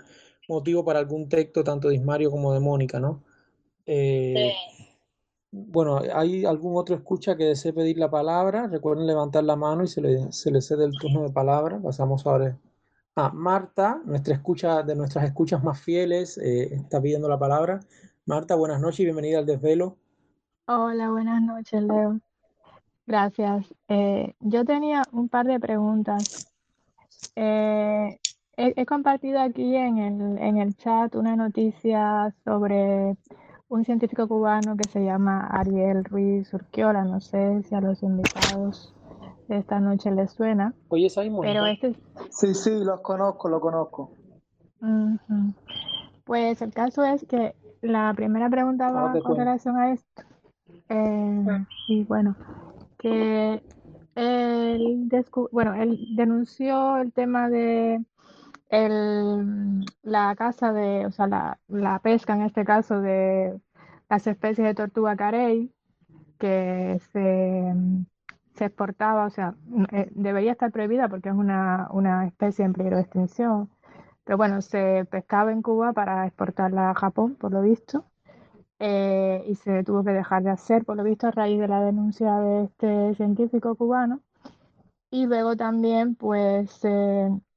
[0.49, 3.23] motivo para algún texto, tanto de Ismario como de Mónica, ¿no?
[3.87, 4.89] Eh, sí.
[5.55, 8.69] Bueno, ¿hay algún otro escucha que desee pedir la palabra?
[8.69, 11.79] Recuerden levantar la mano y se le, se le cede el turno de palabra.
[11.79, 12.59] Pasamos ahora
[13.15, 17.81] Ah, Marta, nuestra escucha, de nuestras escuchas más fieles, eh, está pidiendo la palabra.
[18.25, 19.99] Marta, buenas noches y bienvenida al desvelo.
[20.67, 22.21] Hola, buenas noches, Leo.
[23.07, 23.67] Gracias.
[23.89, 26.51] Eh, yo tenía un par de preguntas.
[27.37, 28.19] Eh,
[28.57, 33.15] he, compartido aquí en el, en el chat una noticia sobre
[33.69, 37.05] un científico cubano que se llama Ariel Ruiz Urquiola.
[37.05, 38.95] No sé si a los invitados
[39.57, 40.75] esta noche les suena.
[40.89, 41.43] Oye, Simon.
[41.43, 41.95] Pero este...
[42.31, 44.13] Sí, sí, los conozco, lo conozco.
[46.25, 50.23] Pues el caso es que la primera pregunta va con relación a esto.
[50.89, 52.37] Eh, y bueno,
[52.99, 53.63] que
[54.15, 55.11] él,
[55.53, 58.05] bueno, él denunció el tema de
[58.69, 63.61] el, la caza de, o sea, la, la pesca en este caso de
[64.09, 65.71] las especies de tortuga carey
[66.39, 67.75] que se
[68.63, 69.57] se exportaba, o sea,
[69.91, 73.71] eh, debería estar prohibida porque es una, una especie en peligro de extinción.
[74.25, 78.05] Pero bueno, se pescaba en Cuba para exportarla a Japón, por lo visto,
[78.79, 81.81] eh, y se tuvo que dejar de hacer, por lo visto, a raíz de la
[81.83, 84.21] denuncia de este científico cubano.
[85.11, 86.81] Y luego también, pues,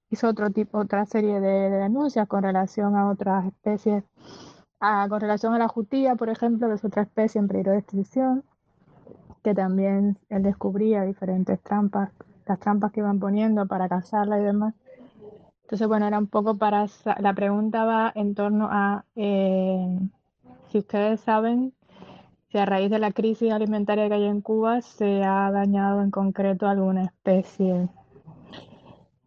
[0.10, 4.04] hizo otro tipo, otra serie de, denuncias con relación a otras especies,
[4.80, 8.44] con relación a la jutía, por ejemplo, que es otra especie en peligro de extinción
[9.46, 12.10] que también él descubría diferentes trampas,
[12.48, 14.74] las trampas que iban poniendo para cazarla y demás.
[15.62, 16.88] Entonces, bueno, era un poco para...
[17.20, 20.00] La pregunta va en torno a eh,
[20.70, 21.74] si ustedes saben
[22.50, 26.10] si a raíz de la crisis alimentaria que hay en Cuba se ha dañado en
[26.10, 27.88] concreto alguna especie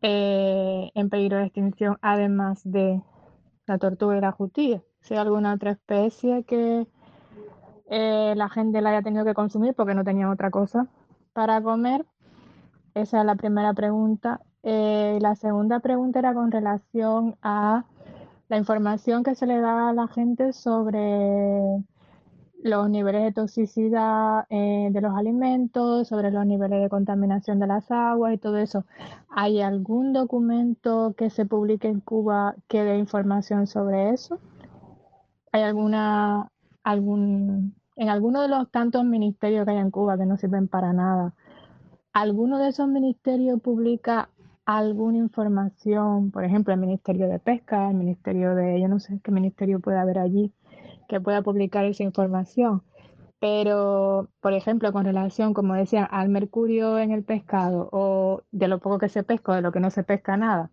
[0.03, 3.01] eh, en peligro de extinción, además de
[3.67, 4.83] la tortuga y la jutía.
[5.01, 6.89] Si hay alguna otra especie que
[7.91, 10.89] eh, la gente la haya tenido que consumir porque no tenía otra cosa
[11.33, 12.05] para comer.
[12.95, 14.41] Esa es la primera pregunta.
[14.63, 17.85] Eh, la segunda pregunta era con relación a
[18.49, 21.85] la información que se le da a la gente sobre
[22.63, 27.91] los niveles de toxicidad eh, de los alimentos, sobre los niveles de contaminación de las
[27.91, 28.85] aguas y todo eso.
[29.29, 34.41] ¿Hay algún documento que se publique en Cuba que dé información sobre eso?
[35.53, 36.51] ¿Hay alguna
[36.83, 40.93] algún en alguno de los tantos ministerios que hay en Cuba que no sirven para
[40.93, 41.35] nada,
[42.13, 44.31] ¿alguno de esos ministerios publica
[44.65, 49.33] alguna información, por ejemplo, el Ministerio de Pesca, el Ministerio de, yo no sé qué
[49.33, 50.53] ministerio puede haber allí,
[51.09, 52.83] que pueda publicar esa información.
[53.41, 58.79] Pero, por ejemplo, con relación, como decía, al mercurio en el pescado o de lo
[58.79, 60.71] poco que se pesca o de lo que no se pesca nada,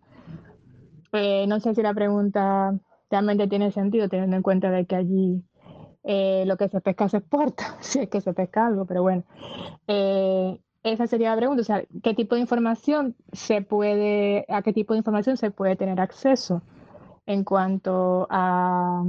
[1.12, 2.78] eh, no sé si la pregunta
[3.10, 5.42] realmente tiene sentido teniendo en cuenta de que allí
[6.06, 9.24] eh, lo que se pesca se exporta, si es que se pesca algo, pero bueno.
[9.86, 14.72] Eh, esa sería la pregunta, o sea, ¿qué tipo de información se puede, a qué
[14.72, 16.62] tipo de información se puede tener acceso
[17.26, 19.02] en cuanto a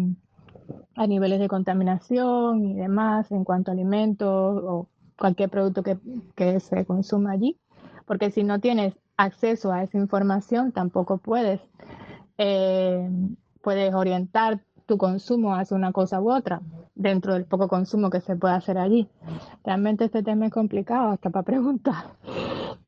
[0.96, 4.88] a niveles de contaminación y demás en cuanto a alimentos o
[5.18, 5.98] cualquier producto que,
[6.36, 7.58] que se consuma allí,
[8.06, 11.62] porque si no tienes acceso a esa información, tampoco puedes,
[12.38, 13.10] eh,
[13.62, 16.62] puedes orientar tu consumo hacia una cosa u otra
[16.96, 19.08] dentro del poco consumo que se puede hacer allí.
[19.64, 22.16] Realmente este tema es complicado hasta para preguntar.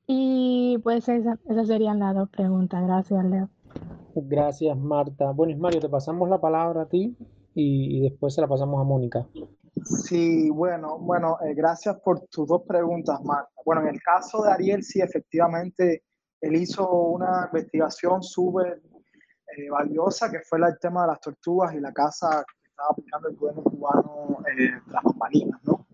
[0.08, 1.38] Y pues esas
[1.68, 2.84] serían las dos preguntas.
[2.84, 3.50] Gracias, Leo.
[4.16, 5.32] Gracias, Marta.
[5.32, 7.16] Bueno, Mario, te pasamos la palabra a ti
[7.54, 9.28] y, después se la pasamos a Mónica.
[9.84, 13.52] Sí, bueno, bueno, eh, gracias por tus dos preguntas, Marta.
[13.66, 16.04] Bueno, en el caso de Ariel, sí, efectivamente,
[16.41, 18.82] él hizo una investigación súper
[19.58, 23.30] eh, valiosa, que fue el tema de las tortugas y la casa que estaba aplicando
[23.30, 25.86] el gobierno cubano eh, las bambalinas, ¿no?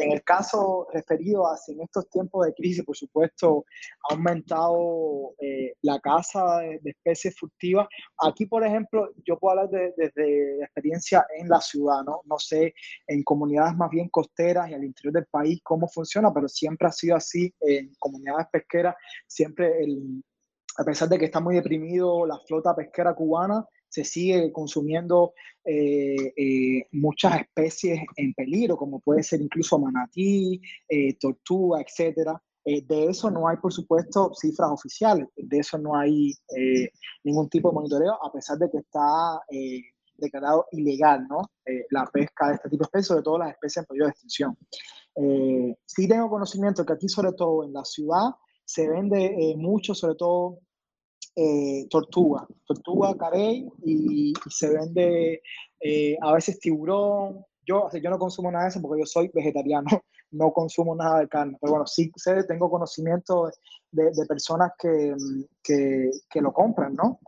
[0.00, 3.66] En el caso referido a si en estos tiempos de crisis, por supuesto,
[4.08, 7.86] ha aumentado eh, la caza de, especies furtivas.
[8.22, 12.02] Aquí, por ejemplo, yo puedo hablar desde de, experiencia en la ciudad.
[12.24, 12.74] No sé,
[13.06, 16.92] en comunidades más bien costeras y al interior del país cómo funciona, pero siempre ha
[16.92, 18.94] sido así en comunidades pesqueras,
[19.26, 20.22] siempre el,
[20.80, 26.32] a pesar de que está muy deprimido la flota pesquera cubana, se sigue consumiendo eh,
[26.34, 30.58] eh, muchas especies en peligro, como puede ser incluso manatí,
[30.88, 32.30] eh, tortuga, etc.
[32.64, 36.32] de eso no hay, por supuesto, cifras oficiales, de eso no hay
[37.24, 39.40] ningún tipo de monitoreo, a pesar de que está
[40.16, 41.42] declarado ilegal ¿no?
[41.90, 44.58] la pesca de este tipo de especies, sobre todo las especies en peligro de extinción.
[45.84, 48.30] sí tengo conocimiento que aquí, sobre todo en la ciudad,
[48.64, 50.60] se vende mucho, sobre todo
[51.36, 55.42] eh, tortuga, tortuga, carey y, se vende
[55.80, 57.44] eh, a veces tiburón.
[57.64, 59.86] Yo, yo no consumo nada de eso porque yo soy vegetariano,
[60.32, 61.56] no consumo nada de carne.
[61.60, 63.50] Pero bueno, sí sé, tengo conocimiento
[63.92, 65.14] de, personas que,
[65.62, 67.20] que, lo compran, ¿no?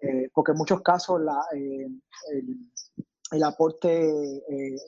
[0.00, 4.44] Eh, porque en muchos casos la, el, aporte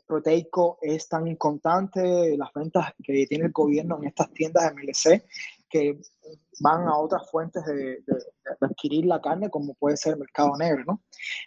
[0.06, 5.24] proteico es tan inconstante, las ventas que tiene el gobierno en estas tiendas MLC,
[5.68, 5.98] que
[6.60, 8.02] van a otras fuentes de,
[8.60, 11.02] adquirir la carne, como puede ser el mercado negro, ¿no?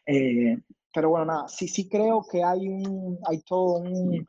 [0.06, 0.58] Eh,
[0.94, 4.28] pero bueno, nada, sí, sí creo que hay un, hay todo un,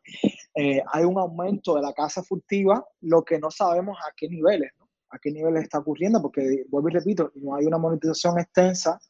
[0.55, 4.71] eh, hay un aumento de la caza furtiva, lo que no sabemos a qué niveles,
[4.79, 4.89] ¿no?
[5.11, 9.01] A qué niveles está ocurriendo, porque vuelvo y repito, no hay una monetización extensa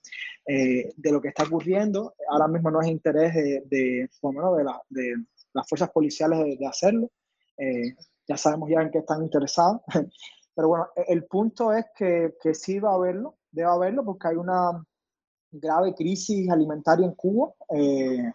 [0.47, 2.15] eh, de lo que está ocurriendo.
[2.31, 5.15] Ahora mismo no es interés de, de, de, la, de
[5.53, 7.11] las fuerzas policiales de, hacerlo.
[8.27, 9.83] ya sabemos ya en qué están interesados.
[10.61, 14.29] Pero bueno, e, el punto es que, que sí va a haberlo, debe haberlo, porque
[14.29, 14.85] hay una
[15.51, 17.55] grave crisis alimentaria en Cuba.
[17.75, 18.31] Eh,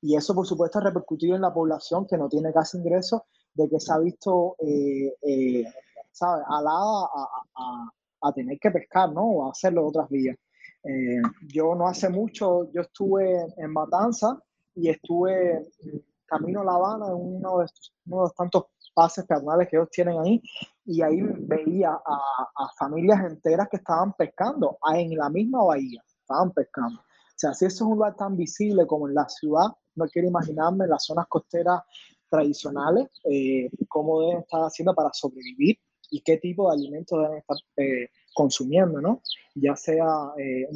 [0.00, 3.22] y eso, por supuesto, ha repercutido en la población que no tiene casi ingresos,
[3.54, 5.64] de que se ha visto, eh, eh,
[6.20, 7.08] alada
[8.20, 9.22] a, tener que pescar, ¿no?
[9.22, 10.36] O hacerlo de otras vías.
[11.46, 14.42] yo no hace mucho, yo estuve en Matanza
[14.74, 15.70] y estuve
[16.26, 17.66] camino a La Habana en uno de,
[18.06, 18.64] uno de los tantos
[18.94, 20.42] pases peatonales que ellos tienen ahí
[20.84, 26.98] y ahí veía a, familias enteras que estaban pescando en la misma bahía, estaban pescando.
[27.00, 30.28] O sea, si eso es un lugar tan visible como en la ciudad, no quiero
[30.28, 31.82] imaginarme las zonas costeras
[32.28, 35.76] tradicionales, eh, cómo deben estar haciendo para sobrevivir
[36.10, 39.22] y qué tipo de alimentos deben estar eh, consumiendo, ¿no?
[39.54, 40.66] Ya sea eh,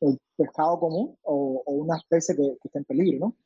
[0.00, 3.36] un, pescado común o, una especie que, que en peligro, ¿no?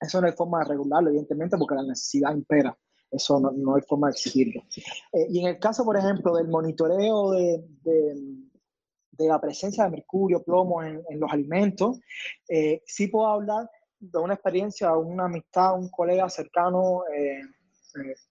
[0.00, 2.76] Eso no hay forma de regularlo, evidentemente, porque la necesidad impera.
[3.10, 4.62] Eso no, no hay forma de exigirlo.
[5.12, 10.42] Eh, y en el caso, por ejemplo, del monitoreo de, de, la presencia de mercurio,
[10.42, 11.98] plomo en, en los alimentos,
[12.48, 17.40] eh, sí puedo hablar de una experiencia, una amistad, un colega cercano eh,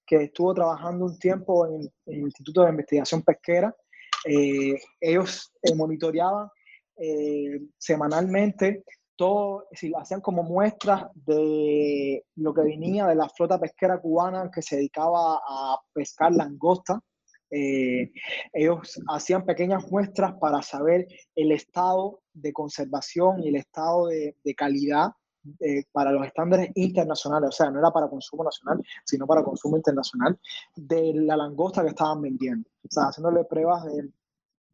[0.06, 3.76] que estuvo trabajando un tiempo en, el Instituto de Investigación Pesquera.
[5.02, 6.50] ellos monitoreaban
[7.78, 8.84] semanalmente
[9.16, 14.62] todo, si hacían como muestras de lo que venía de la flota pesquera cubana que
[14.62, 17.02] se dedicaba a pescar langosta.
[17.52, 18.12] Eh,
[18.54, 25.12] ellos hacían pequeñas muestras para saber el estado de conservación y el estado de, calidad
[25.60, 29.78] eh, para los estándares internacionales, o sea, no era para consumo nacional, sino para consumo
[29.78, 30.40] internacional,
[30.76, 32.68] de la langosta que estaban vendiendo.
[32.84, 34.10] O sea, haciéndole pruebas de,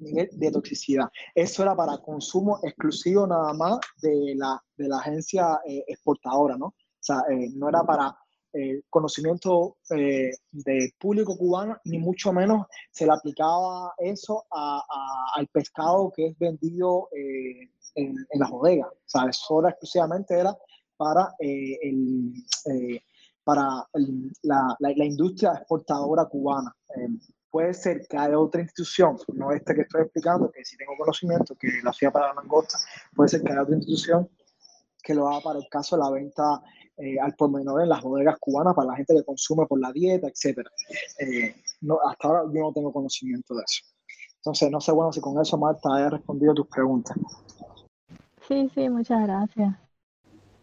[0.02, 1.10] de toxicidad.
[1.36, 6.68] Eso era para consumo exclusivo nada más de la, de la agencia eh, exportadora, ¿no?
[6.68, 8.18] O sea, eh, no era para
[8.54, 16.28] eh, conocimiento del público cubano, ni mucho menos se le aplicaba eso al pescado que
[16.28, 18.90] es vendido en, las bodegas.
[18.90, 20.56] O sea, eso exclusivamente era
[20.98, 22.34] para, el,
[23.44, 23.88] para
[24.42, 26.76] la, la, industria exportadora cubana
[27.52, 31.56] puede ser que haya otra institución, no esta que estoy explicando, que sí tengo conocimiento,
[31.56, 32.80] que lo hacía para la langosta,
[33.14, 34.30] puede ser que haya otra institución
[35.04, 36.62] que lo haga para el caso de la venta
[36.98, 39.92] eh, al por menor en las bodegas cubanas, para la gente que consume por la
[39.92, 40.68] dieta, etc.
[41.20, 43.84] Eh, no, hasta ahora yo no tengo conocimiento de eso.
[44.38, 47.18] Entonces, no sé, bueno, si con eso, Marta, haya respondido tus preguntas.
[48.48, 49.76] Sí, sí, muchas gracias.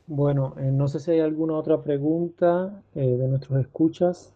[0.07, 4.33] Bueno, eh, no sé si hay alguna otra pregunta de nuestros escuchas.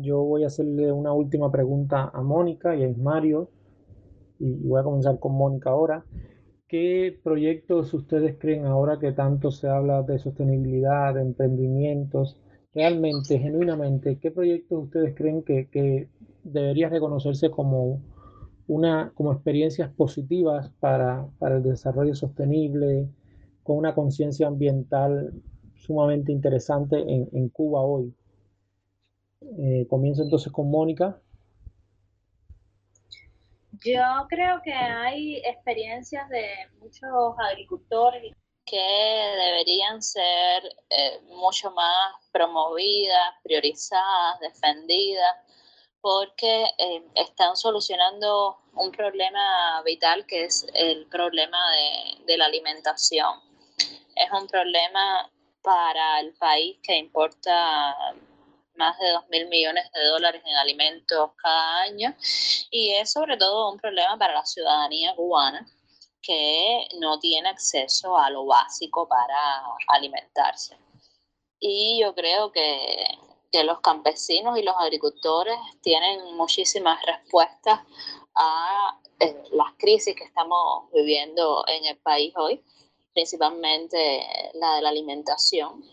[0.00, 3.50] Yo voy a hacerle una última pregunta a Mónica y a Ismario.
[4.38, 6.04] Y voy a comenzar con Mónica ahora.
[6.66, 12.38] ¿Qué proyectos ustedes creen ahora que tanto se habla de sostenibilidad, de emprendimientos?
[12.74, 16.08] Realmente, genuinamente, ¿qué proyectos ustedes creen que, que
[16.42, 18.00] debería reconocerse como,
[18.66, 23.10] una, como experiencias positivas para, para el desarrollo sostenible,
[23.62, 25.34] con una conciencia ambiental
[25.74, 28.14] sumamente interesante en, en Cuba hoy?
[29.58, 31.20] Eh, comienzo entonces con Mónica.
[33.84, 36.46] Yo creo que hay experiencias de
[36.78, 38.34] muchos agricultores
[38.64, 45.36] que deberían ser eh, mucho más promovidas, priorizadas, defendidas,
[46.00, 51.58] porque eh, están solucionando un problema vital que es el problema
[52.26, 53.40] de la alimentación.
[54.14, 55.30] Es un problema
[55.62, 58.14] para el país que importa
[58.82, 62.12] más de 2 mil millones de dólares en alimentos cada año
[62.68, 65.64] y es sobre todo un problema para la ciudadanía cubana
[66.20, 70.76] que no tiene acceso a lo básico para alimentarse.
[71.60, 73.06] Y yo creo que,
[73.52, 77.80] que los campesinos y los agricultores tienen muchísimas respuestas
[78.34, 82.64] a eh, las crisis que estamos viviendo en el país hoy,
[83.14, 85.84] principalmente la de la alimentación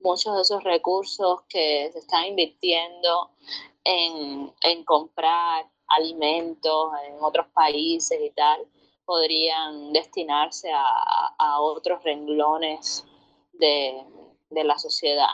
[0.00, 3.30] muchos de esos recursos que se están invirtiendo
[3.84, 8.66] en, comprar alimentos en otros países y tal,
[9.04, 13.04] podrían destinarse a, otros renglones
[13.52, 14.04] de,
[14.50, 15.28] la sociedad.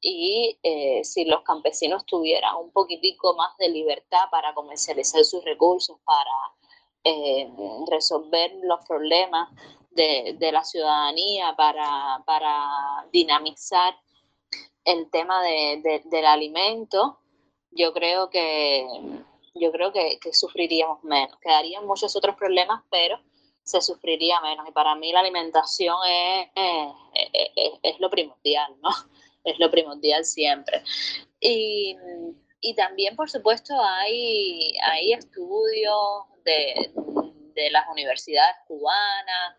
[0.00, 5.98] Y eh, si los campesinos tuvieran un poquitico más de libertad para comercializar sus recursos,
[6.04, 6.30] para
[7.04, 7.50] eh,
[7.90, 9.48] resolver los problemas
[9.98, 13.94] de, la ciudadanía para, para, dinamizar
[14.84, 17.18] el tema de, del alimento,
[17.70, 18.86] yo creo que
[19.54, 21.36] yo creo que, sufriríamos menos.
[21.40, 23.20] Quedarían muchos otros problemas, pero
[23.64, 24.68] se sufriría menos.
[24.68, 26.48] Y para mí la alimentación es,
[27.82, 28.90] es, lo primordial, ¿no?
[29.44, 30.82] Es lo primordial siempre.
[31.40, 31.96] Y,
[32.60, 36.92] y también, por supuesto, hay, hay estudios de,
[37.54, 39.56] de las universidades cubanas,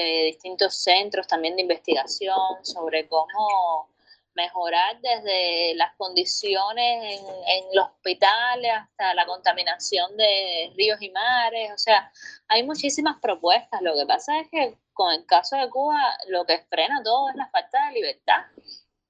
[0.00, 3.88] de distintos centros también de investigación sobre cómo
[4.34, 11.70] mejorar desde las condiciones en, en, los hospitales hasta la contaminación de ríos y mares.
[11.72, 12.12] O sea,
[12.48, 13.80] hay muchísimas propuestas.
[13.80, 17.36] Lo que pasa es que con el caso de Cuba lo que frena todo es
[17.36, 18.44] la falta de libertad,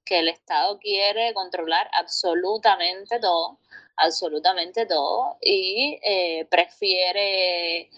[0.04, 3.58] que el Estado quiere controlar absolutamente todo,
[3.96, 7.90] absolutamente todo, y eh, prefiere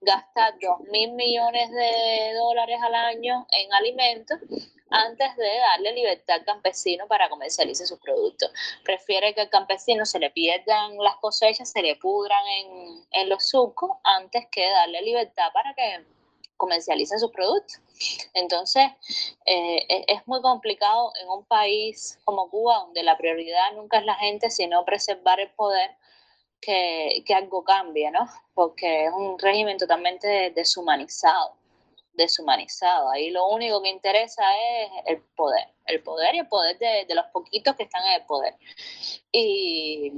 [0.00, 4.38] gastar 2 mil millones de dólares al año en alimentos
[4.90, 8.50] antes de darle libertad al campesino para comercializar sus productos.
[8.84, 13.48] Prefiere que al campesino se le pierdan las cosechas, se le pudran en, en los
[13.48, 16.04] surcos antes que darle libertad para que
[16.60, 17.80] comercialice sus productos.
[18.34, 18.84] Entonces,
[19.46, 24.14] eh, es muy complicado en un país como Cuba, donde la prioridad nunca es la
[24.14, 25.90] gente, sino preservar el poder
[26.60, 28.28] que, que algo cambie, ¿no?
[28.54, 31.54] Porque es un régimen totalmente deshumanizado,
[32.14, 33.10] deshumanizado.
[33.10, 34.42] Ahí lo único que interesa
[34.82, 38.20] es el poder, el poder y el poder de, de los poquitos que están en
[38.20, 38.54] el poder.
[39.32, 40.12] Y,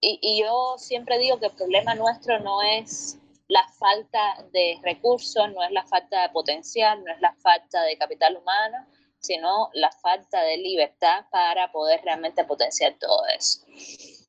[0.00, 3.18] y, y yo siempre digo que el problema nuestro no es
[3.48, 7.96] la falta de recursos, no es la falta de potencial, no es la falta de
[7.96, 8.86] capital humano,
[9.20, 13.60] sino la falta de libertad para poder realmente potenciar todo eso.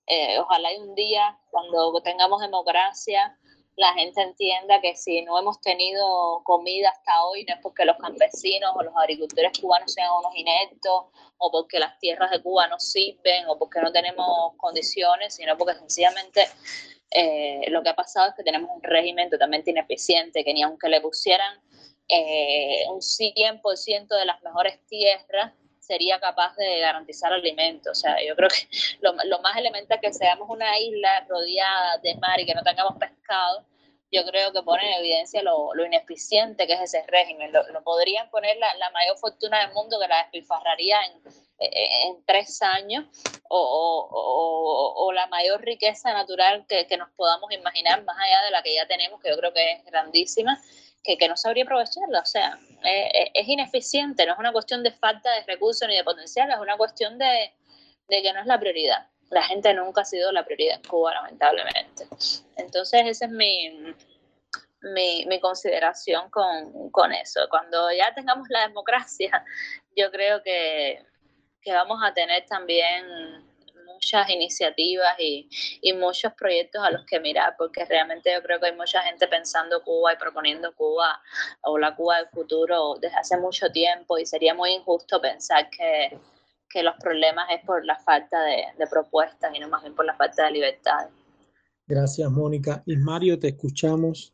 [0.08, 3.38] Eh, ojalá un día, cuando tengamos democracia,
[3.78, 7.97] la gente entienda que si no hemos tenido comida hasta hoy no es porque los
[7.97, 11.05] campesinos o los agricultores cubanos sean unos ineptos
[11.38, 15.76] o porque las tierras de Cuba no sirven o porque no tenemos condiciones, sino porque
[15.76, 16.47] sencillamente
[17.12, 20.89] eh, lo que ha pasado es que tenemos un régimen totalmente ineficiente, que ni aunque
[20.89, 21.62] le pusieran
[22.10, 25.53] eh, un 100% de las mejores tierras,
[25.88, 27.97] sería capaz de garantizar alimentos.
[27.97, 28.67] O sea, yo creo que
[29.01, 33.65] lo, más elemental que seamos una isla rodeada de mar y que no tengamos pescado,
[34.09, 37.51] yo creo que pone en evidencia lo, lo ineficiente que es ese régimen.
[37.51, 41.21] Lo, podrían poner la, mayor fortuna del mundo que la despilfarraría en,
[41.59, 43.05] en tres años
[43.49, 48.51] o, o, o, la mayor riqueza natural que, que, nos podamos imaginar más allá de
[48.51, 50.61] la que ya tenemos, que yo creo que es grandísima
[51.08, 52.20] que, que no sabría aprovecharla.
[52.20, 52.60] O sea,
[53.34, 56.76] es ineficiente, no es una cuestión de falta de recursos ni de potencial, es una
[56.76, 57.53] cuestión de,
[58.10, 59.08] de que no es la prioridad.
[59.30, 62.08] La gente nunca ha sido la prioridad en Cuba, lamentablemente.
[62.58, 63.93] Entonces, esa es mi,
[64.82, 67.41] mi, mi consideración con, con, eso.
[67.49, 69.45] Cuando ya tengamos la democracia,
[69.95, 71.05] yo creo que,
[71.62, 73.45] que vamos a tener también
[73.98, 75.50] muchas iniciativas y,
[75.82, 79.28] y, muchos proyectos a los que mirar, porque realmente yo creo que hay mucha gente
[79.28, 81.20] pensando Cuba y proponiendo Cuba
[81.62, 86.18] o la Cuba del futuro desde hace mucho tiempo y sería muy injusto pensar que,
[86.70, 90.06] que los problemas es por la falta de, de, propuestas y no más bien por
[90.06, 91.10] la falta de libertad.
[91.88, 92.84] Gracias, Mónica.
[92.86, 94.32] Y Mario, te escuchamos.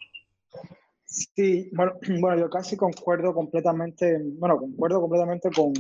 [1.06, 5.74] Sí, bueno, bueno, yo casi concuerdo completamente, bueno, concuerdo completamente con,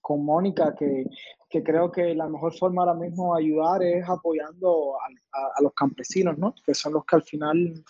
[0.00, 1.06] con Mónica, que,
[1.52, 6.38] que, creo que la mejor forma ahora mismo de ayudar es apoyando a, los campesinos,
[6.38, 6.54] ¿no?
[6.64, 7.84] que son los que al final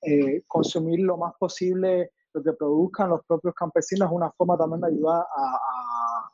[0.00, 4.80] eh, consumir lo más posible lo que produzcan los propios campesinos es una forma también
[4.80, 6.30] de ayudar a,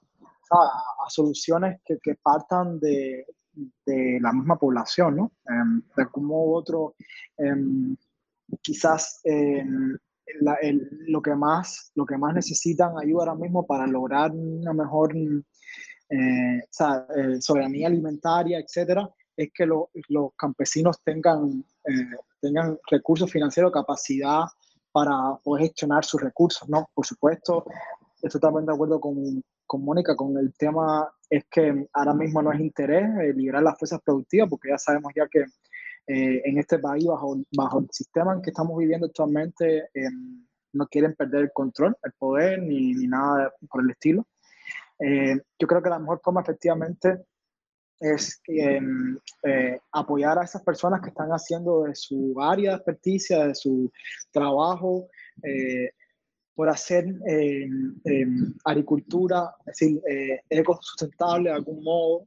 [1.09, 3.27] soluciones que, que partan de,
[3.87, 5.33] la misma población, ¿no?
[5.49, 6.95] Eh, de otro,
[7.39, 7.55] eh,
[8.61, 10.01] quizás el,
[11.07, 15.15] lo, que más, lo que más necesitan ayuda ahora mismo para lograr una mejor
[16.11, 23.31] eh, o eh, soberanía alimentaria, etcétera, es que lo, los campesinos tengan, eh, tengan recursos
[23.31, 24.43] financieros, capacidad
[24.93, 26.91] para poder gestionar sus recursos, ¿no?
[26.93, 27.65] Por supuesto,
[28.21, 32.53] estoy totalmente de acuerdo con, con Mónica, con el tema es que ahora mismo no
[32.53, 35.45] es interés eh, liberar las fuerzas productivas, porque ya sabemos ya que
[36.13, 39.91] en este país, bajo, bajo el sistema en que estamos viviendo actualmente,
[40.73, 44.27] no quieren perder el control, el poder, ni, ni nada por el estilo.
[45.01, 47.25] Eh, yo creo que la mejor forma efectivamente
[47.99, 53.55] es eh, apoyar a esas personas que están haciendo de su área de experticia, de
[53.55, 53.91] su
[54.31, 55.09] trabajo,
[55.43, 55.91] eh,
[56.55, 57.07] por hacer
[58.65, 60.03] agricultura, es decir,
[60.51, 62.27] ecosustentable de algún modo,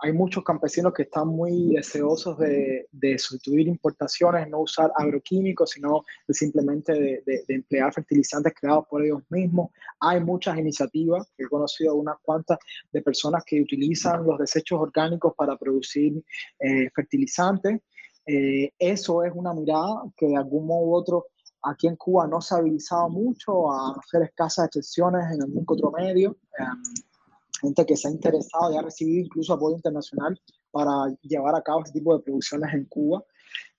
[0.00, 6.04] hay muchos campesinos que están muy deseosos de, de sustituir importaciones, no usar agroquímicos, sino
[6.26, 9.70] de simplemente de, de, de, emplear fertilizantes creados por ellos mismos.
[9.98, 12.58] Hay muchas iniciativas, he conocido unas cuantas,
[12.92, 16.22] de personas que utilizan los desechos orgánicos para producir
[16.60, 17.80] eh, fertilizantes.
[18.24, 21.26] Eh, eso es una mirada que de algún modo u otro
[21.62, 25.90] aquí en Cuba no se ha habilitado mucho, a hacer escasas excepciones en algún otro
[25.90, 26.36] medio.
[26.60, 27.07] Um,
[27.60, 30.40] gente que se ha interesado y ha recibido incluso apoyo internacional
[30.70, 33.24] para llevar a cabo este tipo de producciones en Cuba,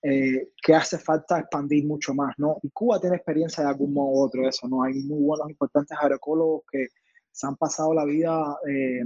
[0.02, 2.58] eh, que hace falta expandir mucho más, ¿no?
[2.62, 4.82] Y Cuba tiene experiencia de algún modo u otro eso, ¿no?
[4.82, 6.88] Hay muy buenos, importantes agroecólogos que
[7.30, 9.02] se han pasado la vida eh,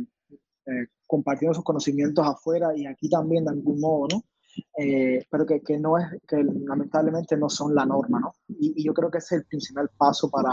[0.66, 4.24] eh, compartiendo sus conocimientos afuera y aquí también de algún modo, ¿no?
[4.78, 8.34] Eh, pero que, que, no es, que lamentablemente no son la norma, ¿no?
[8.48, 10.50] Y, y, yo creo que ese es el principal paso para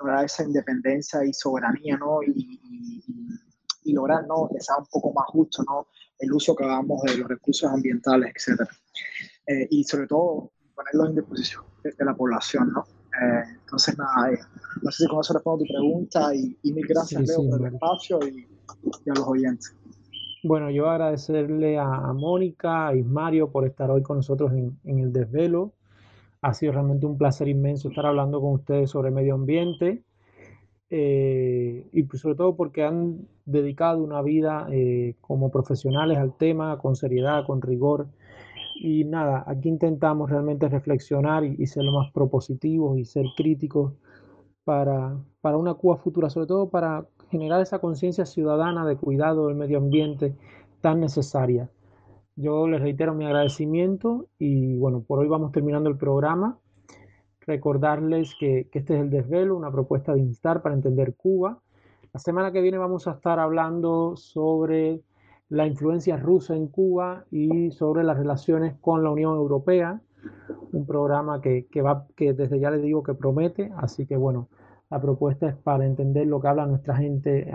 [0.00, 2.22] lograr esa independencia y soberanía, ¿no?
[2.22, 3.02] Y, y,
[3.86, 4.48] y lograr ¿no?
[4.52, 5.86] que sea un poco más justo ¿no?
[6.18, 8.60] el uso que hagamos de los recursos ambientales, etc.
[9.46, 12.72] Eh, y sobre todo ponerlos en disposición de, de la población.
[12.72, 12.84] ¿no?
[13.22, 14.38] Eh, entonces, nada, eh,
[14.82, 17.48] no sé si con eso respondo tu pregunta y, y mil gracias, sí, Leo, sí,
[17.48, 18.46] por el espacio y,
[19.04, 19.74] y, a los oyentes.
[20.42, 24.98] Bueno, yo agradecerle a, a Mónica, a Ismario por estar hoy con nosotros en, en
[24.98, 25.72] el desvelo.
[26.42, 30.04] Ha sido realmente un placer inmenso estar hablando con ustedes sobre medio ambiente
[30.90, 36.78] eh, y pues sobre todo porque han dedicado una vida eh, como profesionales al tema,
[36.78, 38.08] con seriedad, con rigor.
[38.76, 43.94] Y nada, aquí intentamos realmente reflexionar y, y ser lo más propositivos y ser críticos
[44.64, 49.56] para, para, una Cuba futura, sobre todo para generar esa conciencia ciudadana de cuidado del
[49.56, 50.36] medio ambiente
[50.80, 51.70] tan necesaria.
[52.36, 56.58] Yo les reitero mi agradecimiento y bueno, por hoy vamos terminando el programa.
[57.46, 61.60] Recordarles que, este es el desvelo, una propuesta de instar para entender Cuba.
[62.12, 65.02] La semana que viene vamos a estar hablando sobre
[65.48, 70.00] la influencia rusa en Cuba y sobre las relaciones con la Unión Europea.
[70.72, 74.48] un programa que, que, va, que desde ya les digo que promete, así que bueno,
[74.90, 77.50] la propuesta es para entender lo que habla nuestra gente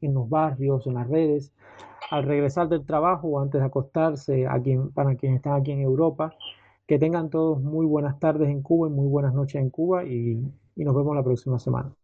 [0.00, 1.52] en los barrios, en las redes,
[2.10, 4.60] al regresar del trabajo o antes de acostarse, a
[4.94, 6.34] para quienes están aquí en Europa.
[6.88, 10.42] Que tengan todos muy buenas tardes en Cuba y muy buenas noches en Cuba y,
[10.76, 11.94] nos vemos la próxima semana.